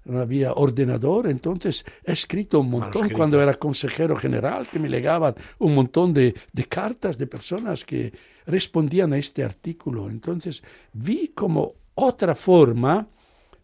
[0.05, 1.29] no había ordenador.
[1.29, 6.35] Entonces, he escrito un montón cuando era consejero general, que me legaban un montón de,
[6.53, 8.13] de cartas de personas que
[8.47, 10.09] respondían a este artículo.
[10.09, 13.07] Entonces, vi como otra forma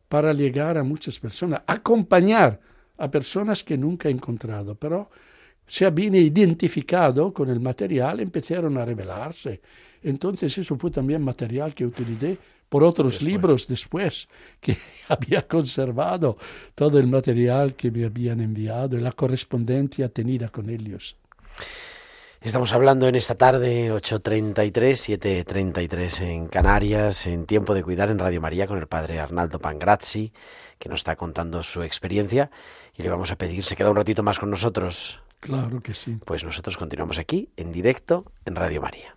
[0.08, 2.60] para llegar a muchas personas, acompañar
[2.98, 5.10] a personas que nunca he encontrado, pero
[5.72, 9.62] se habían identificado con el material, empezaron a revelarse.
[10.02, 12.36] Entonces eso fue también material que utilicé
[12.68, 13.32] por otros Después.
[13.32, 14.28] libros después,
[14.60, 14.76] que
[15.08, 16.36] había conservado
[16.74, 21.16] todo el material que me habían enviado y la correspondencia tenida con ellos.
[22.42, 28.42] Estamos hablando en esta tarde, 8.33, 7.33 en Canarias, en Tiempo de Cuidar en Radio
[28.42, 30.34] María con el padre Arnaldo Pangrazzi,
[30.78, 32.50] que nos está contando su experiencia
[32.94, 35.18] y le vamos a pedir, se queda un ratito más con nosotros.
[35.42, 36.18] Claro que sí.
[36.24, 39.16] Pues nosotros continuamos aquí, en directo, en Radio María.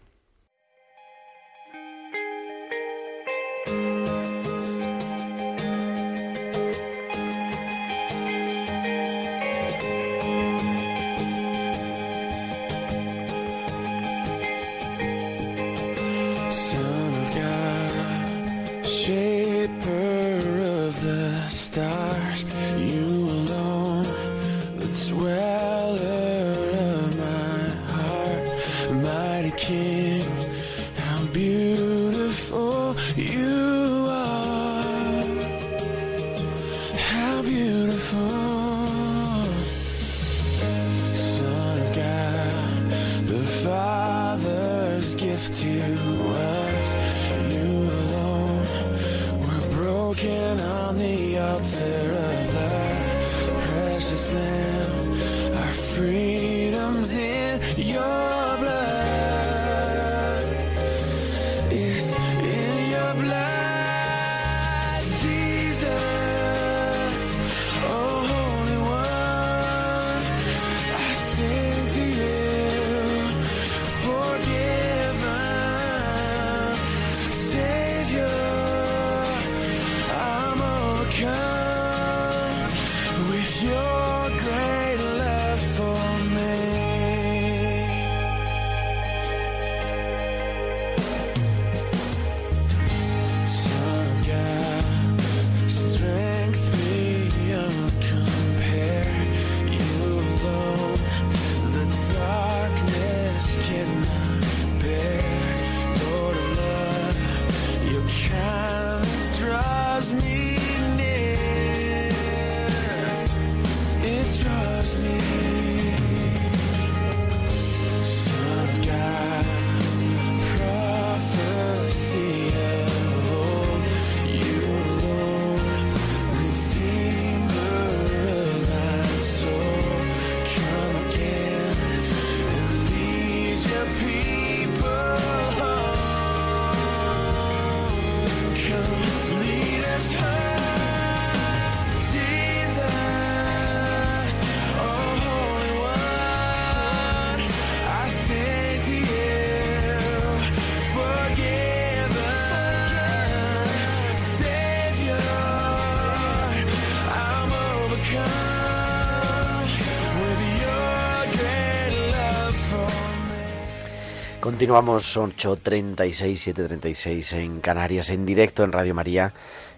[164.56, 169.34] Continuamos 8.36, 7.36 en Canarias, en directo en Radio María,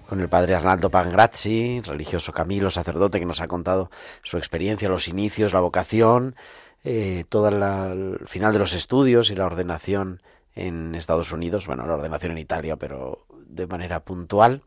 [0.08, 3.90] con el padre Arnaldo Pangrazzi, religioso Camilo, sacerdote, que nos ha contado
[4.22, 6.36] su experiencia, los inicios, la vocación,
[6.84, 10.22] eh, todo la- el final de los estudios y la ordenación
[10.54, 14.62] en Estados Unidos, bueno, la ordenación en Italia, pero de manera puntual.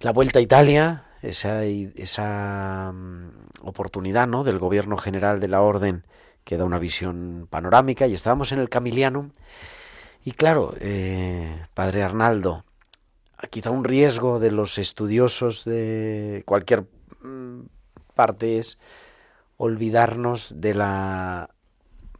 [0.00, 3.28] La vuelta a Italia, esa, esa mm,
[3.62, 4.42] oportunidad ¿no?
[4.42, 6.02] del gobierno general de la orden
[6.44, 9.30] que da una visión panorámica y estábamos en el Camilianum
[10.24, 12.64] y claro, eh, padre Arnaldo,
[13.48, 16.84] quizá un riesgo de los estudiosos de cualquier
[17.22, 17.60] mm,
[18.14, 18.78] parte es
[19.56, 21.50] olvidarnos de la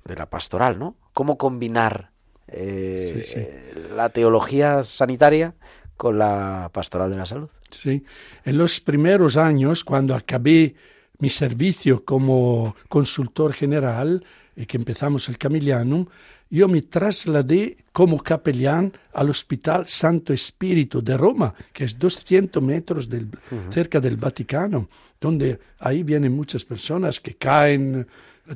[0.05, 0.97] de la pastoral, ¿no?
[1.13, 2.11] ¿Cómo combinar
[2.49, 3.47] eh, Sí, sí.
[3.95, 5.55] la teología sanitaria
[5.97, 7.51] con la pastoral de la salud?
[7.71, 8.05] Sí.
[8.45, 10.75] En los primeros años, cuando acabé
[11.21, 14.25] mi servicio como consultor general
[14.57, 16.07] y que empezamos el Camilianum,
[16.51, 23.09] yo me trasladé como capellán al Hospital Santo Espíritu de Roma, que es 200 metros
[23.09, 23.29] del,
[23.71, 24.89] cerca del Vaticano,
[25.21, 28.07] donde ahí vienen muchas personas que caen,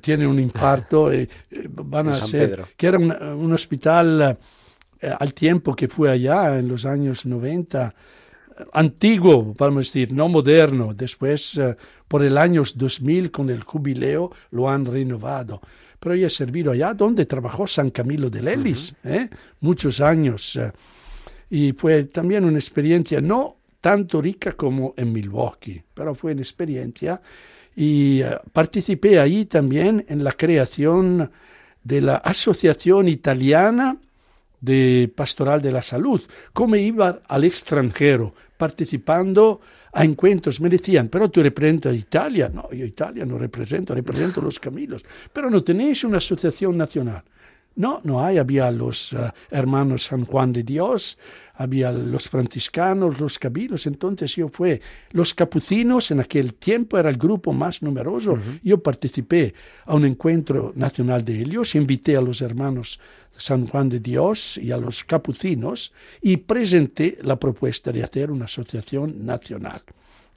[0.00, 1.18] tienen un infarto y
[1.50, 2.68] eh, van En a San ser, Pedro.
[2.76, 4.38] que era un, un hospital
[5.00, 7.94] eh, al tiempo que fue allá, en los años 90,
[8.72, 10.94] antiguo, vamos a decir, no moderno.
[10.94, 11.76] Después, eh,
[12.08, 15.60] por el año 2000, con el jubileo, lo han renovado.
[15.98, 19.28] Pero yo he servido allá donde trabajó San Camilo de Lelis, ¿eh?
[19.60, 20.56] muchos años.
[20.56, 20.70] eh,
[21.50, 27.20] y fue también una experiencia no tanto rica como en Milwaukee, pero fue una experiencia.
[27.76, 31.30] Y eh, participé ahí también en la creación
[31.82, 33.98] de la Asociación Italiana
[34.64, 39.60] de Pastoral de la Salud, cómo iba al extranjero participando
[39.92, 40.60] a encuentros.
[40.60, 42.50] Me decían, pero tú representas Italia.
[42.52, 45.04] No, yo Italia no represento, represento los Camilos.
[45.32, 47.22] Pero no tenéis una asociación nacional.
[47.76, 48.38] No, no hay.
[48.38, 49.16] Había los eh,
[49.50, 51.18] hermanos San Juan de Dios,
[51.54, 53.86] había los franciscanos, los cabilos.
[53.86, 58.38] Entonces yo fue, los capucinos en aquel tiempo era el grupo más numeroso.
[58.62, 59.54] Yo participé
[59.86, 63.00] a un encuentro nacional de ellos, invité a los hermanos
[63.36, 68.46] San Juan de Dios y a los capucinos y presenté la propuesta de hacer una
[68.46, 69.82] asociación nacional.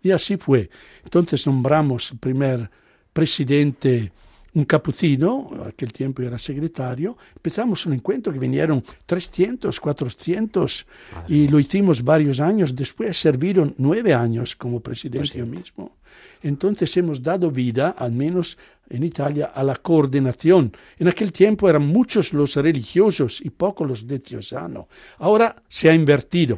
[0.01, 0.69] Y así fue.
[1.03, 2.69] Entonces nombramos el primer
[3.13, 4.11] presidente
[4.57, 10.87] un capucino, aquel tiempo era secretario, empezamos un encuentro que vinieron 300, 400
[11.27, 15.97] y lo hicimos varios años, después serviron nueve años como presidente yo mismo.
[16.41, 18.57] Entonces hemos dado vida, al menos
[18.89, 20.71] en Italia, a la coordinación.
[20.97, 24.87] En aquel tiempo eran muchos los religiosos y pocos los de diocesano.
[25.19, 26.57] Ahora se ha invertido.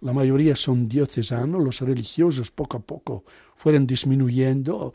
[0.00, 3.24] La mayoría son diocesanos, los religiosos poco a poco
[3.56, 4.92] fueron disminuyendo,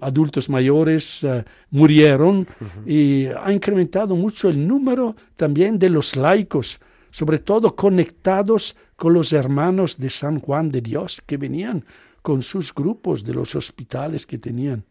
[0.00, 2.46] adultos mayores eh, murieron
[2.86, 9.32] y ha incrementado mucho el número también de los laicos, sobre todo conectados con los
[9.32, 11.84] hermanos de San Juan de Dios que venían
[12.22, 14.84] con sus grupos de los hospitales que tenían.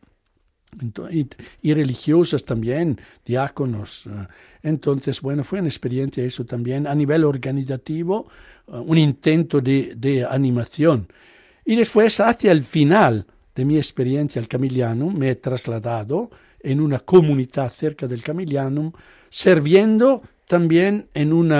[1.61, 4.05] Y religiosas también, diáconos.
[4.07, 4.27] eh.
[4.63, 8.27] Entonces, bueno, fue una experiencia eso también a nivel organizativo,
[8.67, 11.07] eh, un intento de, de animación.
[11.65, 16.29] Y después, hacia el final de mi experiencia al Camilianum, me he trasladado
[16.61, 18.91] en una comunidad cerca del Camilianum,
[19.29, 21.53] sirviendo también en un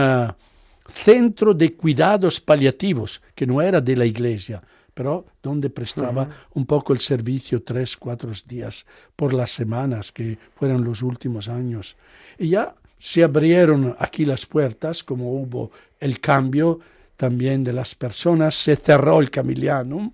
[0.92, 4.62] centro de cuidados paliativos, que no era de la iglesia,
[4.94, 8.86] pero donde prestaba un poco el servicio tres, cuatro días
[9.16, 11.96] por las semanas, que fueron los últimos años.
[12.38, 16.80] Y ya se abrieron aquí las puertas, como hubo el cambio
[17.16, 20.12] también de las personas, se cerró el Camilianum,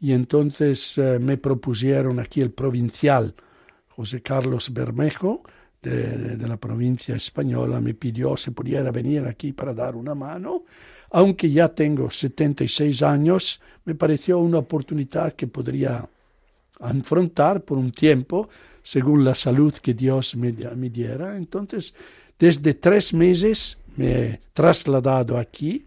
[0.00, 3.34] y entonces eh, me propusieron aquí el provincial
[3.88, 5.42] José Carlos Bermejo
[5.90, 10.64] de, la provincia española, me pidió si pudiera venir aquí para dar una mano.
[11.10, 16.06] Aunque ya tengo 76 años, me pareció una oportunidad que podría
[16.80, 18.48] afrontar por un tiempo,
[18.82, 21.36] según la salud que Dios me, me diera.
[21.36, 21.94] Entonces,
[22.38, 25.84] desde tres meses me he trasladado aquí,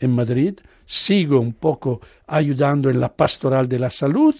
[0.00, 4.34] en Madrid, sigo un poco ayudando en la pastoral de la salud,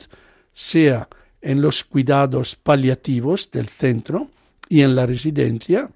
[0.52, 1.08] sea
[1.40, 4.28] en los cuidados paliativos del centro
[4.68, 5.90] y en la residencia,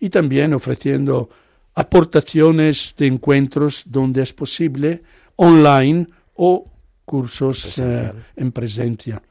[0.00, 1.28] y también ofreciendo
[1.74, 5.02] aportaciones de encuentros donde es posible,
[5.36, 6.70] online o
[7.04, 9.22] cursos eh, en presencia.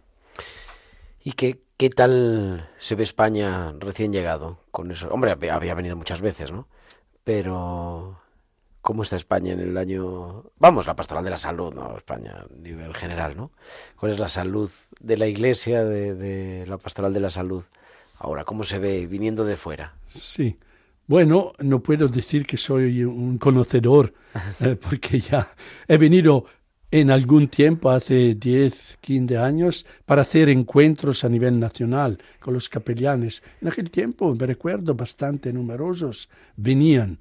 [1.24, 5.10] ¿Y qué, qué tal se ve España recién llegado con eso?
[5.10, 6.68] Hombre, había había venido muchas veces, ¿no?
[7.24, 8.18] Pero
[8.82, 10.46] ¿cómo está España en el año...
[10.58, 11.98] Vamos, la pastoral de la salud, ¿no?
[11.98, 13.52] España a nivel general, ¿no?
[13.98, 17.66] ¿Cuál es la salud de la iglesia, de, de la pastoral de la salud?
[18.20, 19.94] Ahora, ¿cómo se ve viniendo de fuera?
[20.06, 20.58] Sí.
[21.06, 24.14] Bueno, no puedo decir que soy un conocedor,
[24.60, 25.48] eh, porque ya
[25.88, 26.46] he venido
[26.90, 32.70] en algún tiempo, hace 10, 15 años, para hacer encuentros a nivel nacional con los
[32.70, 33.44] capellanes.
[33.62, 37.20] En aquel tiempo, me recuerdo, bastante numerosos venían.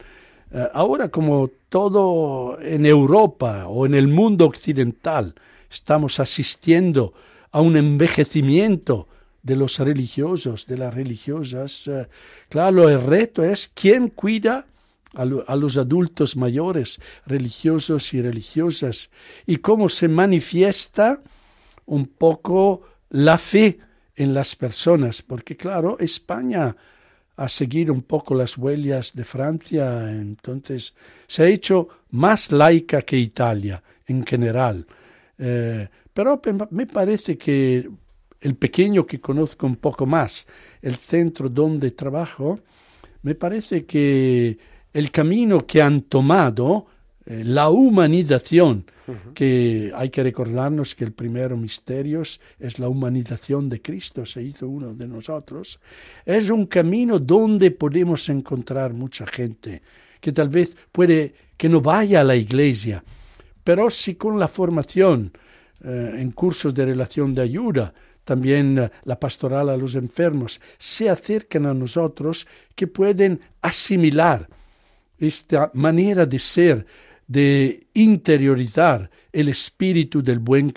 [0.52, 5.34] Eh, ahora, como todo en Europa o en el mundo occidental,
[5.70, 7.12] estamos asistiendo
[7.50, 9.08] a un envejecimiento
[9.46, 11.86] de los religiosos, de las religiosas.
[11.86, 12.08] eh,
[12.48, 14.66] claro, el reto es quién cuida
[15.14, 19.08] a, lo- a los adultos mayores, religiosos y religiosas,
[19.46, 21.20] y cómo se manifiesta
[21.86, 23.78] un poco la fe
[24.16, 26.74] en las personas, porque claro, España
[27.36, 30.94] ha seguido un poco las huellas de Francia, entonces
[31.28, 34.86] se ha hecho más laica que Italia en general.
[35.38, 37.88] Eh, pero pe- me parece que
[38.40, 40.46] el pequeño que conozco un poco más,
[40.82, 42.60] el centro donde trabajo,
[43.22, 44.58] me parece que
[44.92, 46.86] el camino que han tomado,
[47.24, 48.84] eh, la humanización,
[49.34, 54.68] que hay que recordarnos que el primero misterios es la humanización de Cristo, se hizo
[54.68, 55.78] uno de nosotros,
[56.24, 59.82] es un camino donde podemos encontrar mucha gente
[60.20, 63.02] que tal vez puede que no vaya a la iglesia,
[63.62, 65.30] pero si con la formación
[65.84, 67.94] eh, en cursos de relación de ayuda,
[68.26, 74.46] también eh, la pastoral a los enfermos, se acercan a nosotros que pueden asimilar
[75.18, 76.86] esta manera de ser,
[77.26, 80.74] de interiorizar el espíritu del buen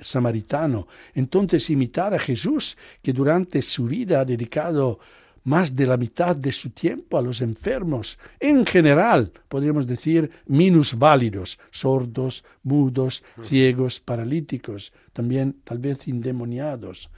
[0.00, 0.86] samaritano.
[1.12, 5.00] Entonces imitar a Jesús, que durante su vida ha dedicado
[5.44, 11.58] más de la mitad de su tiempo a los enfermos, en general, podríamos decir, minusválidos,
[11.70, 17.10] sordos, mudos, ciegos, paralíticos, también tal vez endemoniados.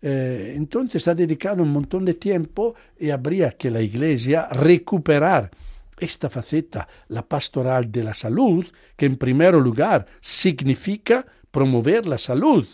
[0.00, 5.50] Eh, entonces ha dedicado un montón de tiempo y habría que la Iglesia recuperar
[5.98, 8.66] esta faceta, la pastoral de la salud,
[8.96, 12.66] que en primer lugar significa promover la salud,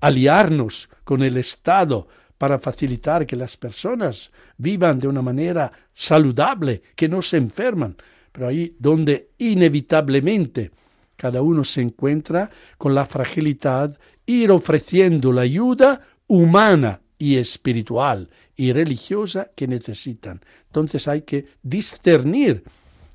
[0.00, 2.08] aliarnos con el Estado
[2.40, 7.94] para facilitar que las personas vivan de una manera saludable, que no se enferman,
[8.32, 10.70] pero ahí donde inevitablemente
[11.16, 18.72] cada uno se encuentra con la fragilidad, ir ofreciendo la ayuda humana y espiritual y
[18.72, 20.40] religiosa que necesitan.
[20.68, 22.64] Entonces hay que discernir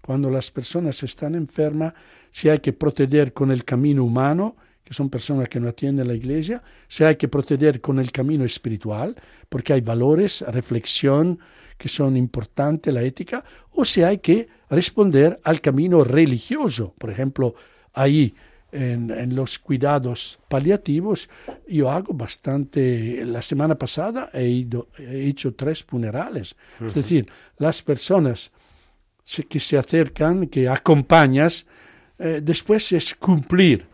[0.02, 1.96] cuando las personas están enfermas
[2.30, 4.56] si hay que proceder con el camino humano,
[4.86, 8.46] que son personas que no atienden la iglesia, si hay que proceder con el camino
[8.46, 9.16] espiritual,
[9.50, 11.40] porque hay valores, reflexión
[11.78, 16.94] que son importantes, la ética, o si hay que responder al camino religioso.
[16.98, 17.56] Por ejemplo,
[17.94, 18.34] ahí
[18.72, 21.30] en, en los cuidados paliativos,
[21.68, 23.26] yo hago bastante.
[23.26, 26.56] La semana pasada he, ido, he hecho tres funerales.
[26.80, 27.28] Es decir,
[27.58, 28.52] las personas
[29.24, 31.66] se- que se acercan, que acompañas,
[32.20, 33.88] eh, después es cumplir,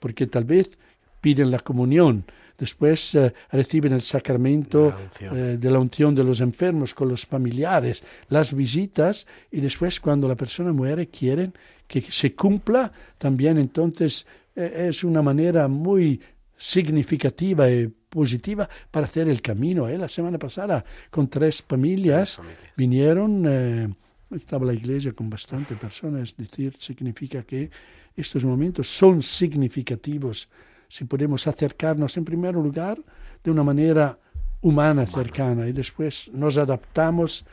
[0.00, 0.78] porque tal vez
[1.20, 2.24] piden la comunión,
[2.58, 7.26] después eh, reciben el sacramento La eh, de la unción de los enfermos con los
[7.26, 11.52] familiares, las visitas y después cuando la persona muere quieren
[11.86, 14.26] que se cumpla también entonces
[14.56, 16.20] eh, es una manera muy
[16.56, 19.88] significativa y positiva para hacer el camino.
[19.88, 19.96] ¿eh?
[19.96, 22.72] La semana pasada con tres familias Tres familias.
[22.76, 23.96] vinieron,
[24.30, 27.70] estaba la iglesia con bastante personas, es decir, significa que
[28.16, 30.48] estos momentos son significativos
[30.88, 32.98] si podemos acercarnos en primer lugar
[33.44, 34.18] de una manera
[34.60, 37.44] humana, cercana, y después nos adaptamos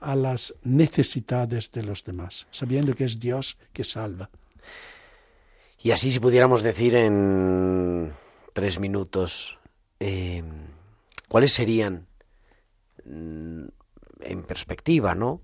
[0.00, 4.30] a las necesidades de los demás, sabiendo que es Dios que salva.
[5.82, 8.12] Y así, si pudiéramos decir en
[8.52, 9.58] tres minutos,
[9.98, 10.42] eh,
[11.28, 12.06] ¿cuáles serían,
[13.04, 13.64] mm,
[14.20, 15.40] en perspectiva, ¿no?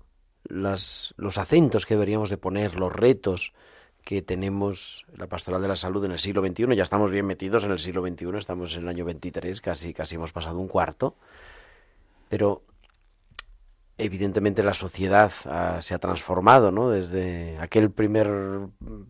[0.47, 3.53] Los acentos que deberíamos de poner, los retos
[4.07, 6.75] que tenemos en la pastoral de la salud en el siglo XXI.
[6.77, 10.15] Ya estamos bien metidos en el siglo XXI, estamos en el año 23, casi, casi
[10.15, 11.17] hemos pasado un cuarto.
[12.29, 12.63] Pero
[13.97, 16.89] evidentemente la sociedad ah, se ha transformado, ¿no?
[16.89, 18.29] Desde aquel primer,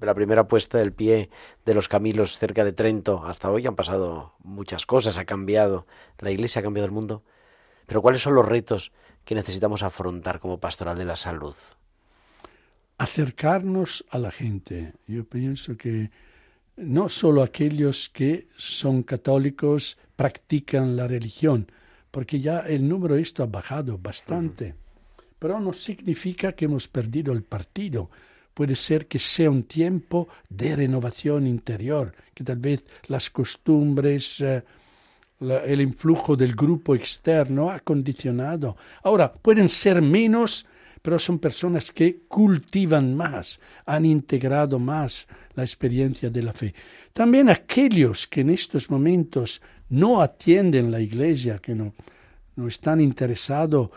[0.01, 1.29] la primera puesta del pie
[1.63, 5.85] de los Camilos cerca de Trento hasta hoy han pasado muchas cosas, ha cambiado,
[6.19, 7.23] la Iglesia ha cambiado el mundo.
[7.85, 8.91] Pero ¿cuáles son los retos
[9.28, 11.55] que necesitamos afrontar como pastoral de la salud?
[12.97, 14.93] acercarnos a la gente.
[15.07, 16.09] Yo pienso que
[16.75, 21.71] no solo aquellos que son católicos practican la religión,
[22.11, 24.75] porque ya el número de esto ha bajado bastante,
[25.39, 28.09] pero no significa que hemos perdido el partido.
[28.53, 34.63] Puede ser que sea un tiempo de renovación interior, que tal vez las costumbres, eh,
[35.39, 38.75] la- el influjo del grupo externo ha condicionado.
[39.03, 40.65] Ahora, pueden ser menos,
[41.01, 46.73] pero son personas que cultivan más, han integrado más la experiencia de la fe.
[47.13, 51.93] También aquellos que en estos momentos no atienden la iglesia, que no,
[52.55, 53.89] no están interesados,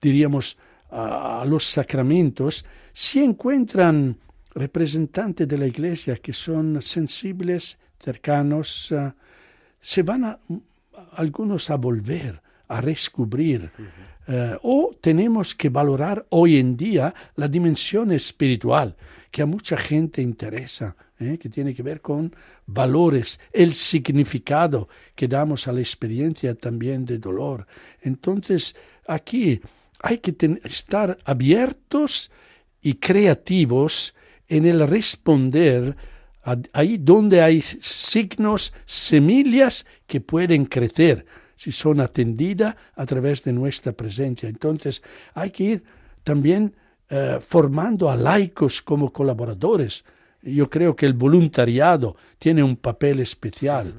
[0.00, 0.56] diríamos,
[0.90, 4.16] a, a los sacramentos, si encuentran
[4.54, 9.12] representantes de la iglesia que son sensibles, cercanos, uh,
[9.82, 10.38] se van a,
[11.14, 13.70] algunos a volver, a descubrir.
[14.28, 18.94] Uh, o tenemos que valorar hoy en día la dimensión espiritual,
[19.32, 21.38] que a mucha gente interesa, ¿eh?
[21.38, 22.32] que tiene que ver con
[22.64, 27.66] valores, el significado que damos a la experiencia también de dolor.
[28.00, 28.76] Entonces,
[29.08, 29.60] aquí
[30.00, 32.30] hay que estar abiertos
[32.80, 34.14] y creativos
[34.48, 35.96] en el responder
[36.72, 41.24] ahí donde hay signos, semillas que pueden crecer
[41.56, 44.48] si son atendidas a través de nuestra presencia.
[44.48, 45.02] Entonces
[45.34, 45.84] hay que ir
[46.24, 46.74] también
[47.08, 50.04] eh, formando a laicos como colaboradores.
[50.42, 53.94] Yo creo que el voluntariado tiene un papel especial.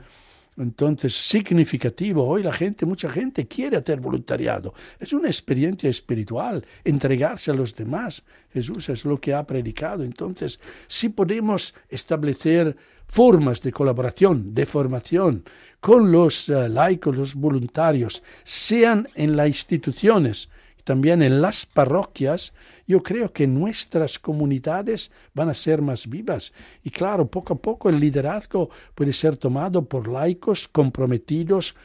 [0.57, 2.27] Entonces, significativo.
[2.27, 4.73] Hoy la gente, mucha gente quiere hacer voluntariado.
[4.99, 8.23] Es una experiencia espiritual, entregarse a los demás.
[8.51, 10.03] Jesús es lo que ha predicado.
[10.03, 12.75] Entonces, si podemos establecer
[13.07, 15.43] formas de colaboración, de formación
[15.79, 20.49] con los uh, laicos, los voluntarios, sean en las instituciones,
[20.83, 22.53] también en las parroquias,
[22.87, 26.53] yo creo que nuestras comunidades van a ser más vivas.
[26.83, 31.75] Y claro, poco a poco el liderazgo puede ser tomado por laicos comprometidos,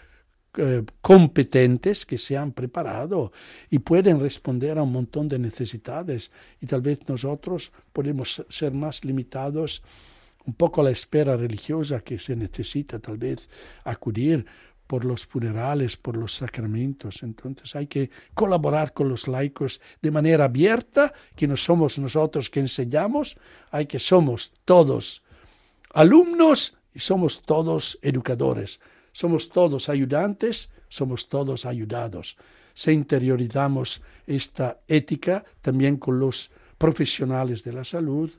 [0.57, 3.33] eh, competentes, que se han preparado
[3.71, 6.33] y pueden responder a un montón de necesidades.
[6.61, 9.83] Y tal vez nosotros podemos ser más limitados
[10.49, 13.51] un poco a la espera religiosa que se necesita tal vez
[13.85, 14.47] acudir
[14.89, 17.23] por los funerales, por los sacramentos.
[17.23, 22.61] Entonces hay que colaborar con los laicos de manera abierta, que no somos nosotros que
[22.61, 23.37] enseñamos,
[23.71, 25.23] hay que somos todos
[25.93, 28.81] alumnos y somos todos educadores,
[29.13, 32.37] somos todos ayudantes, somos todos ayudados.
[32.73, 38.31] Si interiorizamos esta ética también con los profesionales de la salud,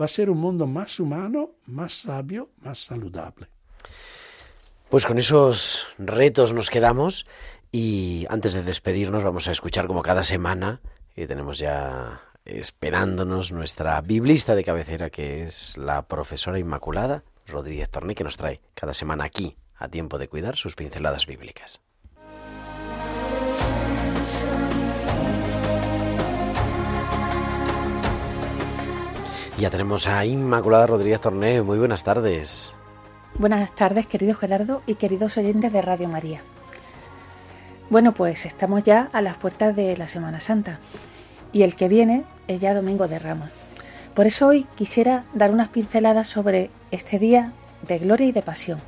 [0.00, 3.48] va a ser un mundo más humano, más sabio, más saludable.
[4.90, 7.26] Pues con esos retos nos quedamos
[7.70, 10.80] y antes de despedirnos vamos a escuchar como cada semana,
[11.14, 18.14] y tenemos ya esperándonos nuestra biblista de cabecera que es la profesora Inmaculada Rodríguez Torné
[18.14, 21.82] que nos trae cada semana aquí a tiempo de cuidar sus pinceladas bíblicas.
[29.58, 31.60] Ya tenemos a Inmaculada Rodríguez Torné.
[31.62, 32.72] Muy buenas tardes.
[33.36, 36.40] Buenas tardes, querido Gerardo y queridos oyentes de Radio María.
[37.88, 40.80] Bueno, pues estamos ya a las puertas de la Semana Santa
[41.52, 43.50] y el que viene es ya Domingo de Ramos.
[44.14, 47.52] Por eso hoy quisiera dar unas pinceladas sobre este día
[47.86, 48.80] de gloria y de pasión.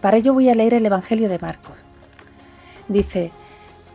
[0.00, 1.74] Para ello voy a leer el Evangelio de Marcos.
[2.88, 3.30] Dice,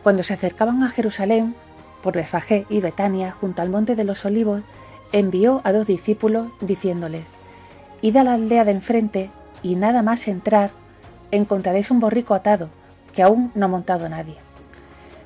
[0.04, 1.56] cuando se acercaban a Jerusalén,
[2.04, 4.62] por Befagé y Betania, junto al monte de los olivos,
[5.10, 7.24] envió a dos discípulos diciéndoles,
[8.04, 9.30] Id a la aldea de enfrente
[9.62, 10.72] y nada más entrar
[11.30, 12.68] encontraréis un borrico atado,
[13.14, 14.36] que aún no ha montado nadie.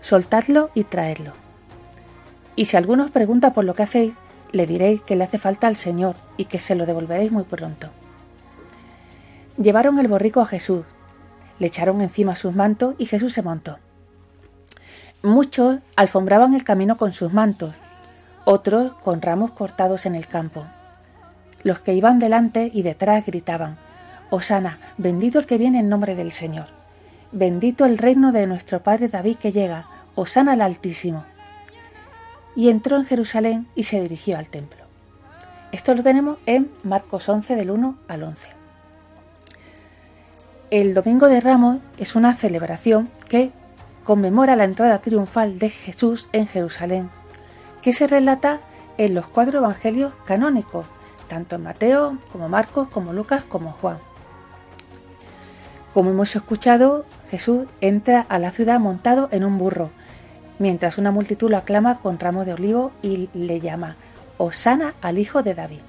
[0.00, 1.32] Soltadlo y traedlo.
[2.54, 4.14] Y si alguno os pregunta por lo que hacéis,
[4.52, 7.88] le diréis que le hace falta al Señor y que se lo devolveréis muy pronto.
[9.56, 10.84] Llevaron el borrico a Jesús,
[11.58, 13.80] le echaron encima sus mantos y Jesús se montó.
[15.24, 17.74] Muchos alfombraban el camino con sus mantos,
[18.44, 20.64] otros con ramos cortados en el campo.
[21.62, 23.76] Los que iban delante y detrás gritaban,
[24.30, 26.66] Osana, bendito el que viene en nombre del Señor.
[27.32, 31.24] Bendito el reino de nuestro Padre David que llega, Osana al Altísimo.
[32.54, 34.84] Y entró en Jerusalén y se dirigió al templo.
[35.72, 38.48] Esto lo tenemos en Marcos 11 del 1 al 11.
[40.70, 43.52] El Domingo de Ramos es una celebración que
[44.04, 47.10] conmemora la entrada triunfal de Jesús en Jerusalén,
[47.82, 48.60] que se relata
[48.96, 50.86] en los cuatro evangelios canónicos,
[51.28, 53.98] tanto en Mateo como Marcos, como Lucas, como Juan.
[55.94, 59.90] Como hemos escuchado, Jesús entra a la ciudad montado en un burro,
[60.58, 63.96] mientras una multitud lo aclama con ramos de olivo y le llama
[64.38, 65.80] Osana al Hijo de David.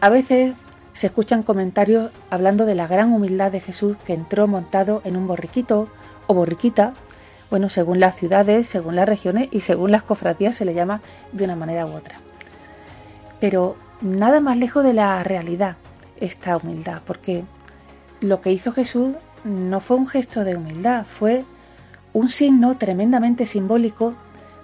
[0.00, 0.54] A veces
[0.92, 5.26] se escuchan comentarios hablando de la gran humildad de Jesús que entró montado en un
[5.26, 5.88] borriquito
[6.26, 6.94] o borriquita,
[7.50, 11.00] bueno, según las ciudades, según las regiones y según las cofradías se le llama
[11.32, 12.23] de una manera u otra.
[13.44, 15.76] Pero nada más lejos de la realidad
[16.18, 17.44] esta humildad, porque
[18.22, 21.44] lo que hizo Jesús no fue un gesto de humildad, fue
[22.14, 24.14] un signo tremendamente simbólico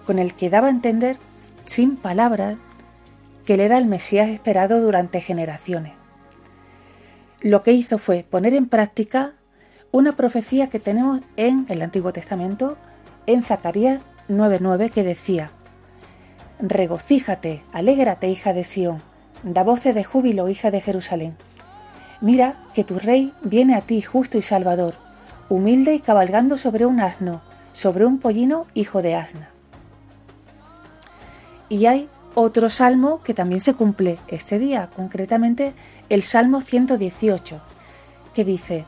[0.07, 1.19] con el que daba a entender,
[1.67, 2.57] sin palabras,
[3.45, 5.93] que él era el Mesías esperado durante generaciones.
[7.43, 9.35] Lo que hizo fue poner en práctica
[9.93, 12.79] una profecía que tenemos en el Antiguo Testamento,
[13.27, 15.51] en Zacarías 9:9, que decía,
[16.63, 19.03] Regocíjate, alégrate, hija de Sión,
[19.43, 21.37] da voces de júbilo, hija de Jerusalén.
[22.21, 24.95] Mira que tu rey viene a ti justo y salvador,
[25.49, 27.41] humilde y cabalgando sobre un asno,
[27.73, 29.49] sobre un pollino hijo de asna.
[31.71, 35.73] Y hay otro salmo que también se cumple este día, concretamente
[36.11, 37.59] el Salmo 118,
[38.35, 38.85] que dice,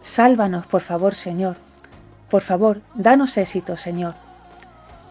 [0.00, 1.56] Sálvanos, por favor, Señor,
[2.30, 4.23] por favor, danos éxito, Señor.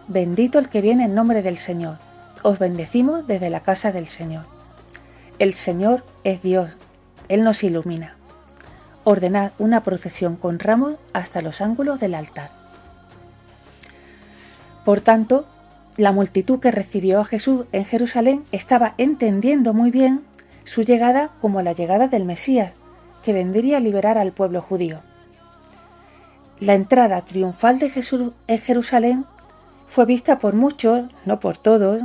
[0.08, 1.97] Bendito el que viene en nombre del Señor.
[2.43, 4.45] Os bendecimos desde la casa del Señor.
[5.39, 6.76] El Señor es Dios,
[7.30, 8.16] Él nos ilumina.
[9.06, 12.51] Ordenad una procesión con ramos hasta los ángulos del altar.
[14.84, 15.45] Por tanto,
[15.95, 20.22] la multitud que recibió a Jesús en Jerusalén estaba entendiendo muy bien
[20.66, 22.74] su llegada como la llegada del Mesías,
[23.24, 24.99] que vendría a liberar al pueblo judío.
[26.60, 29.26] La entrada triunfal de Jesús en Jerusalén
[29.94, 32.02] fue vista por muchos, no por todos,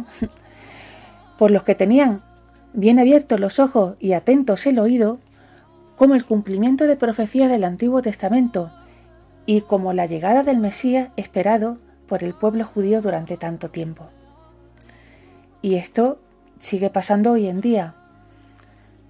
[1.39, 2.21] por los que tenían
[2.75, 5.21] bien abiertos los ojos y atentos el oído,
[5.97, 8.71] como el cumplimiento de profecías del Antiguo Testamento
[9.47, 14.09] y como la llegada del Mesías esperado por el pueblo judío durante tanto tiempo.
[15.63, 16.21] Y esto
[16.59, 17.95] sigue pasando hoy en día.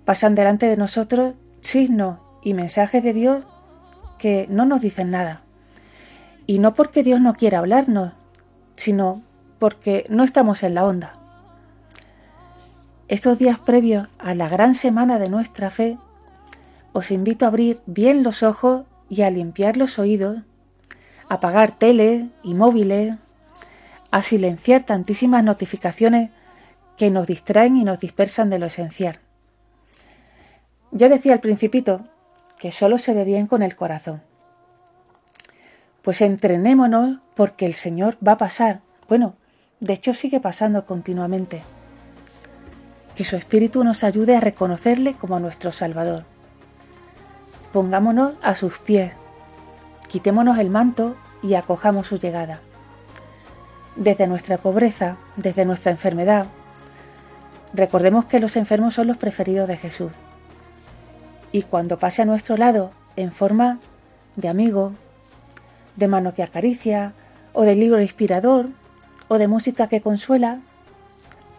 [0.05, 3.45] Pasan delante de nosotros signos y mensajes de Dios
[4.19, 5.43] que no nos dicen nada.
[6.47, 8.13] Y no porque Dios no quiera hablarnos,
[8.79, 9.21] sino
[9.59, 11.13] porque no estamos en la onda.
[13.09, 15.99] Estos días previos a la gran semana de nuestra fe,
[16.95, 20.39] os invito a abrir bien los ojos y a limpiar los oídos
[21.29, 23.17] apagar tele y móviles,
[24.11, 26.31] a silenciar tantísimas notificaciones
[26.97, 29.19] que nos distraen y nos dispersan de lo esencial.
[30.91, 32.07] Ya decía al principito
[32.59, 34.23] que solo se ve bien con el corazón.
[36.09, 38.81] Pues entrenémonos porque el Señor va a pasar.
[39.11, 39.35] Bueno,
[39.81, 41.61] de hecho sigue pasando continuamente.
[43.15, 46.25] Que su Espíritu nos ayude a reconocerle como nuestro Salvador.
[47.75, 49.13] Pongámonos a sus pies
[50.09, 52.63] Quitémonos el manto y acojamos su llegada.
[53.95, 56.47] Desde nuestra pobreza, desde nuestra enfermedad,
[57.75, 60.13] recordemos que los enfermos son los preferidos de Jesús.
[61.53, 63.79] Y cuando pase a nuestro lado en forma
[64.37, 64.95] de amigo,
[65.99, 67.13] de mano que acaricia,
[67.53, 68.71] o de libro inspirador,
[69.27, 70.61] o de música que consuela,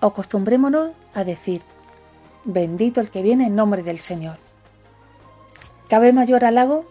[0.01, 1.61] acostumbrémonos a decir,
[2.45, 4.37] bendito el que viene en nombre del Señor.
[5.89, 6.85] ¿Cabe mayor halago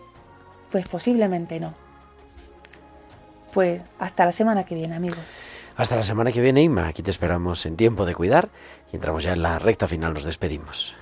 [0.71, 1.75] pues posiblemente no.
[3.53, 5.17] Pues hasta la semana que viene, amigo.
[5.77, 6.89] Hasta la semana que viene, Inma.
[6.89, 8.51] Aquí te esperamos en tiempo de cuidar
[8.93, 10.13] y entramos ya en la recta final.
[10.13, 10.95] Nos despedimos.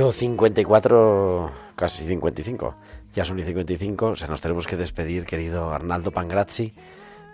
[0.00, 2.74] 8.54, casi 55.
[3.12, 6.72] Ya son y 55, o sea, nos tenemos que despedir, querido Arnaldo Pangrazzi.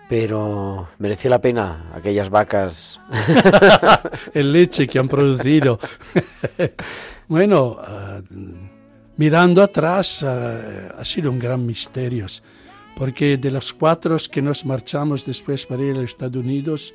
[0.09, 3.01] Pero mereció la pena aquellas vacas.
[4.35, 5.79] el leche que han producido.
[7.29, 8.23] bueno, eh,
[9.17, 12.27] mirando atrás, eh, ha sido un gran misterio,
[12.97, 16.95] porque de los cuatro que nos marchamos después para ir a Estados Unidos,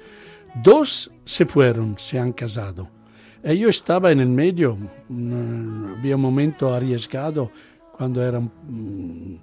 [0.55, 3.00] dos se fueron, se han casado.
[3.43, 4.77] E yo estaba en el medio,
[5.09, 7.51] mm, había un momento arriesgado
[7.91, 9.35] cuando era mm,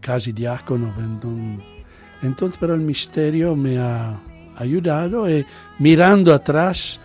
[0.00, 0.92] casi diácono.
[2.22, 4.20] Entonces, pero el misterio me ha
[4.56, 5.44] ayudado y
[5.78, 7.00] mirando atrás,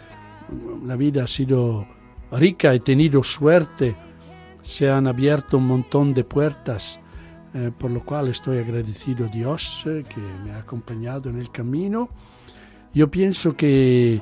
[0.86, 1.88] la vida ha sido
[2.32, 3.96] rica, he tenido suerte,
[4.62, 7.00] se han abierto un montón de puertas,
[7.54, 11.52] eh, por lo cual estoy agradecido a Dios eh, que me ha acompañado en el
[11.52, 12.10] camino.
[12.94, 14.22] Yo pienso que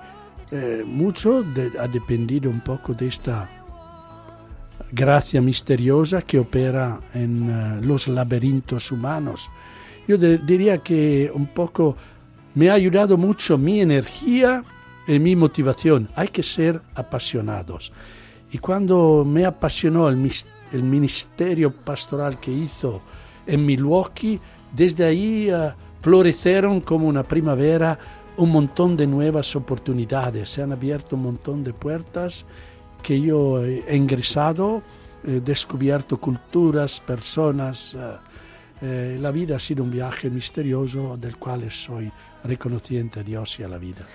[0.52, 3.50] eh, mucho de- ha dependido un poco de esta
[4.91, 9.50] gracia misteriosa que opera en eh, los laberintos humanos.
[10.08, 11.96] Yo de- diría que un poco
[12.54, 14.64] me ha ayudado mucho mi energía
[15.08, 16.08] y mi motivación.
[16.16, 17.91] Hay que ser apasionados.
[18.52, 20.32] Y cuando me apasionó el,
[20.72, 23.02] el ministerio pastoral que hizo
[23.46, 24.39] en Milwaukee,
[24.72, 25.72] desde ahí eh,
[26.02, 27.98] florecieron como una primavera
[28.38, 32.46] un montón de nuevas oportunidades, se han abierto un montón de puertas
[33.02, 34.82] que yo he ingresado,
[35.24, 38.16] he descubierto culturas, personas, eh,
[38.82, 42.12] eh, la vida ha sido un viaje misterioso del cual soy
[42.44, 44.06] reconociente a Dios y a la vida.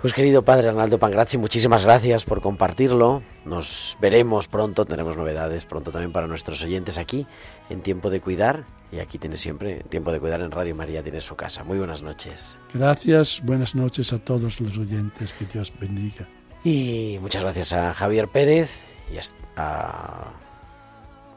[0.00, 3.22] Pues querido padre Arnaldo Pangrazzi, muchísimas gracias por compartirlo.
[3.44, 7.26] Nos veremos pronto, tenemos novedades pronto también para nuestros oyentes aquí
[7.68, 8.77] en Tiempo de Cuidar.
[8.90, 11.62] Y aquí tiene siempre Tiempo de Cuidar en Radio María, tiene su casa.
[11.64, 12.58] Muy buenas noches.
[12.72, 16.26] Gracias, buenas noches a todos los oyentes, que Dios bendiga.
[16.64, 18.82] Y muchas gracias a Javier Pérez
[19.12, 19.18] y
[19.56, 20.32] a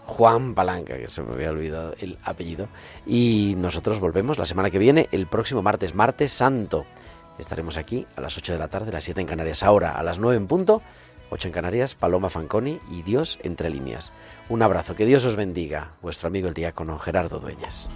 [0.06, 2.68] Juan Palanca, que se me había olvidado el apellido.
[3.06, 6.86] Y nosotros volvemos la semana que viene, el próximo martes, martes santo.
[7.40, 9.64] Estaremos aquí a las 8 de la tarde, las 7 en Canarias.
[9.64, 10.82] Ahora, a las 9 en punto,
[11.32, 14.14] 8 en Canarias, Paloma Fanconi y Dios entre líneas.
[14.50, 15.94] Un abrazo, que Dios os bendiga.
[16.02, 17.90] Vuestro amigo el diácono Gerardo Dueñas.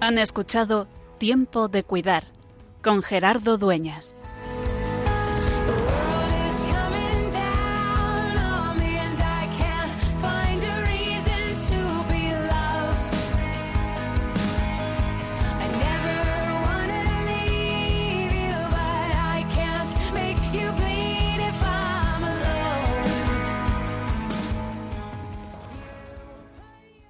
[0.00, 0.88] Han escuchado
[1.18, 2.24] Tiempo de Cuidar
[2.82, 4.16] con Gerardo Dueñas.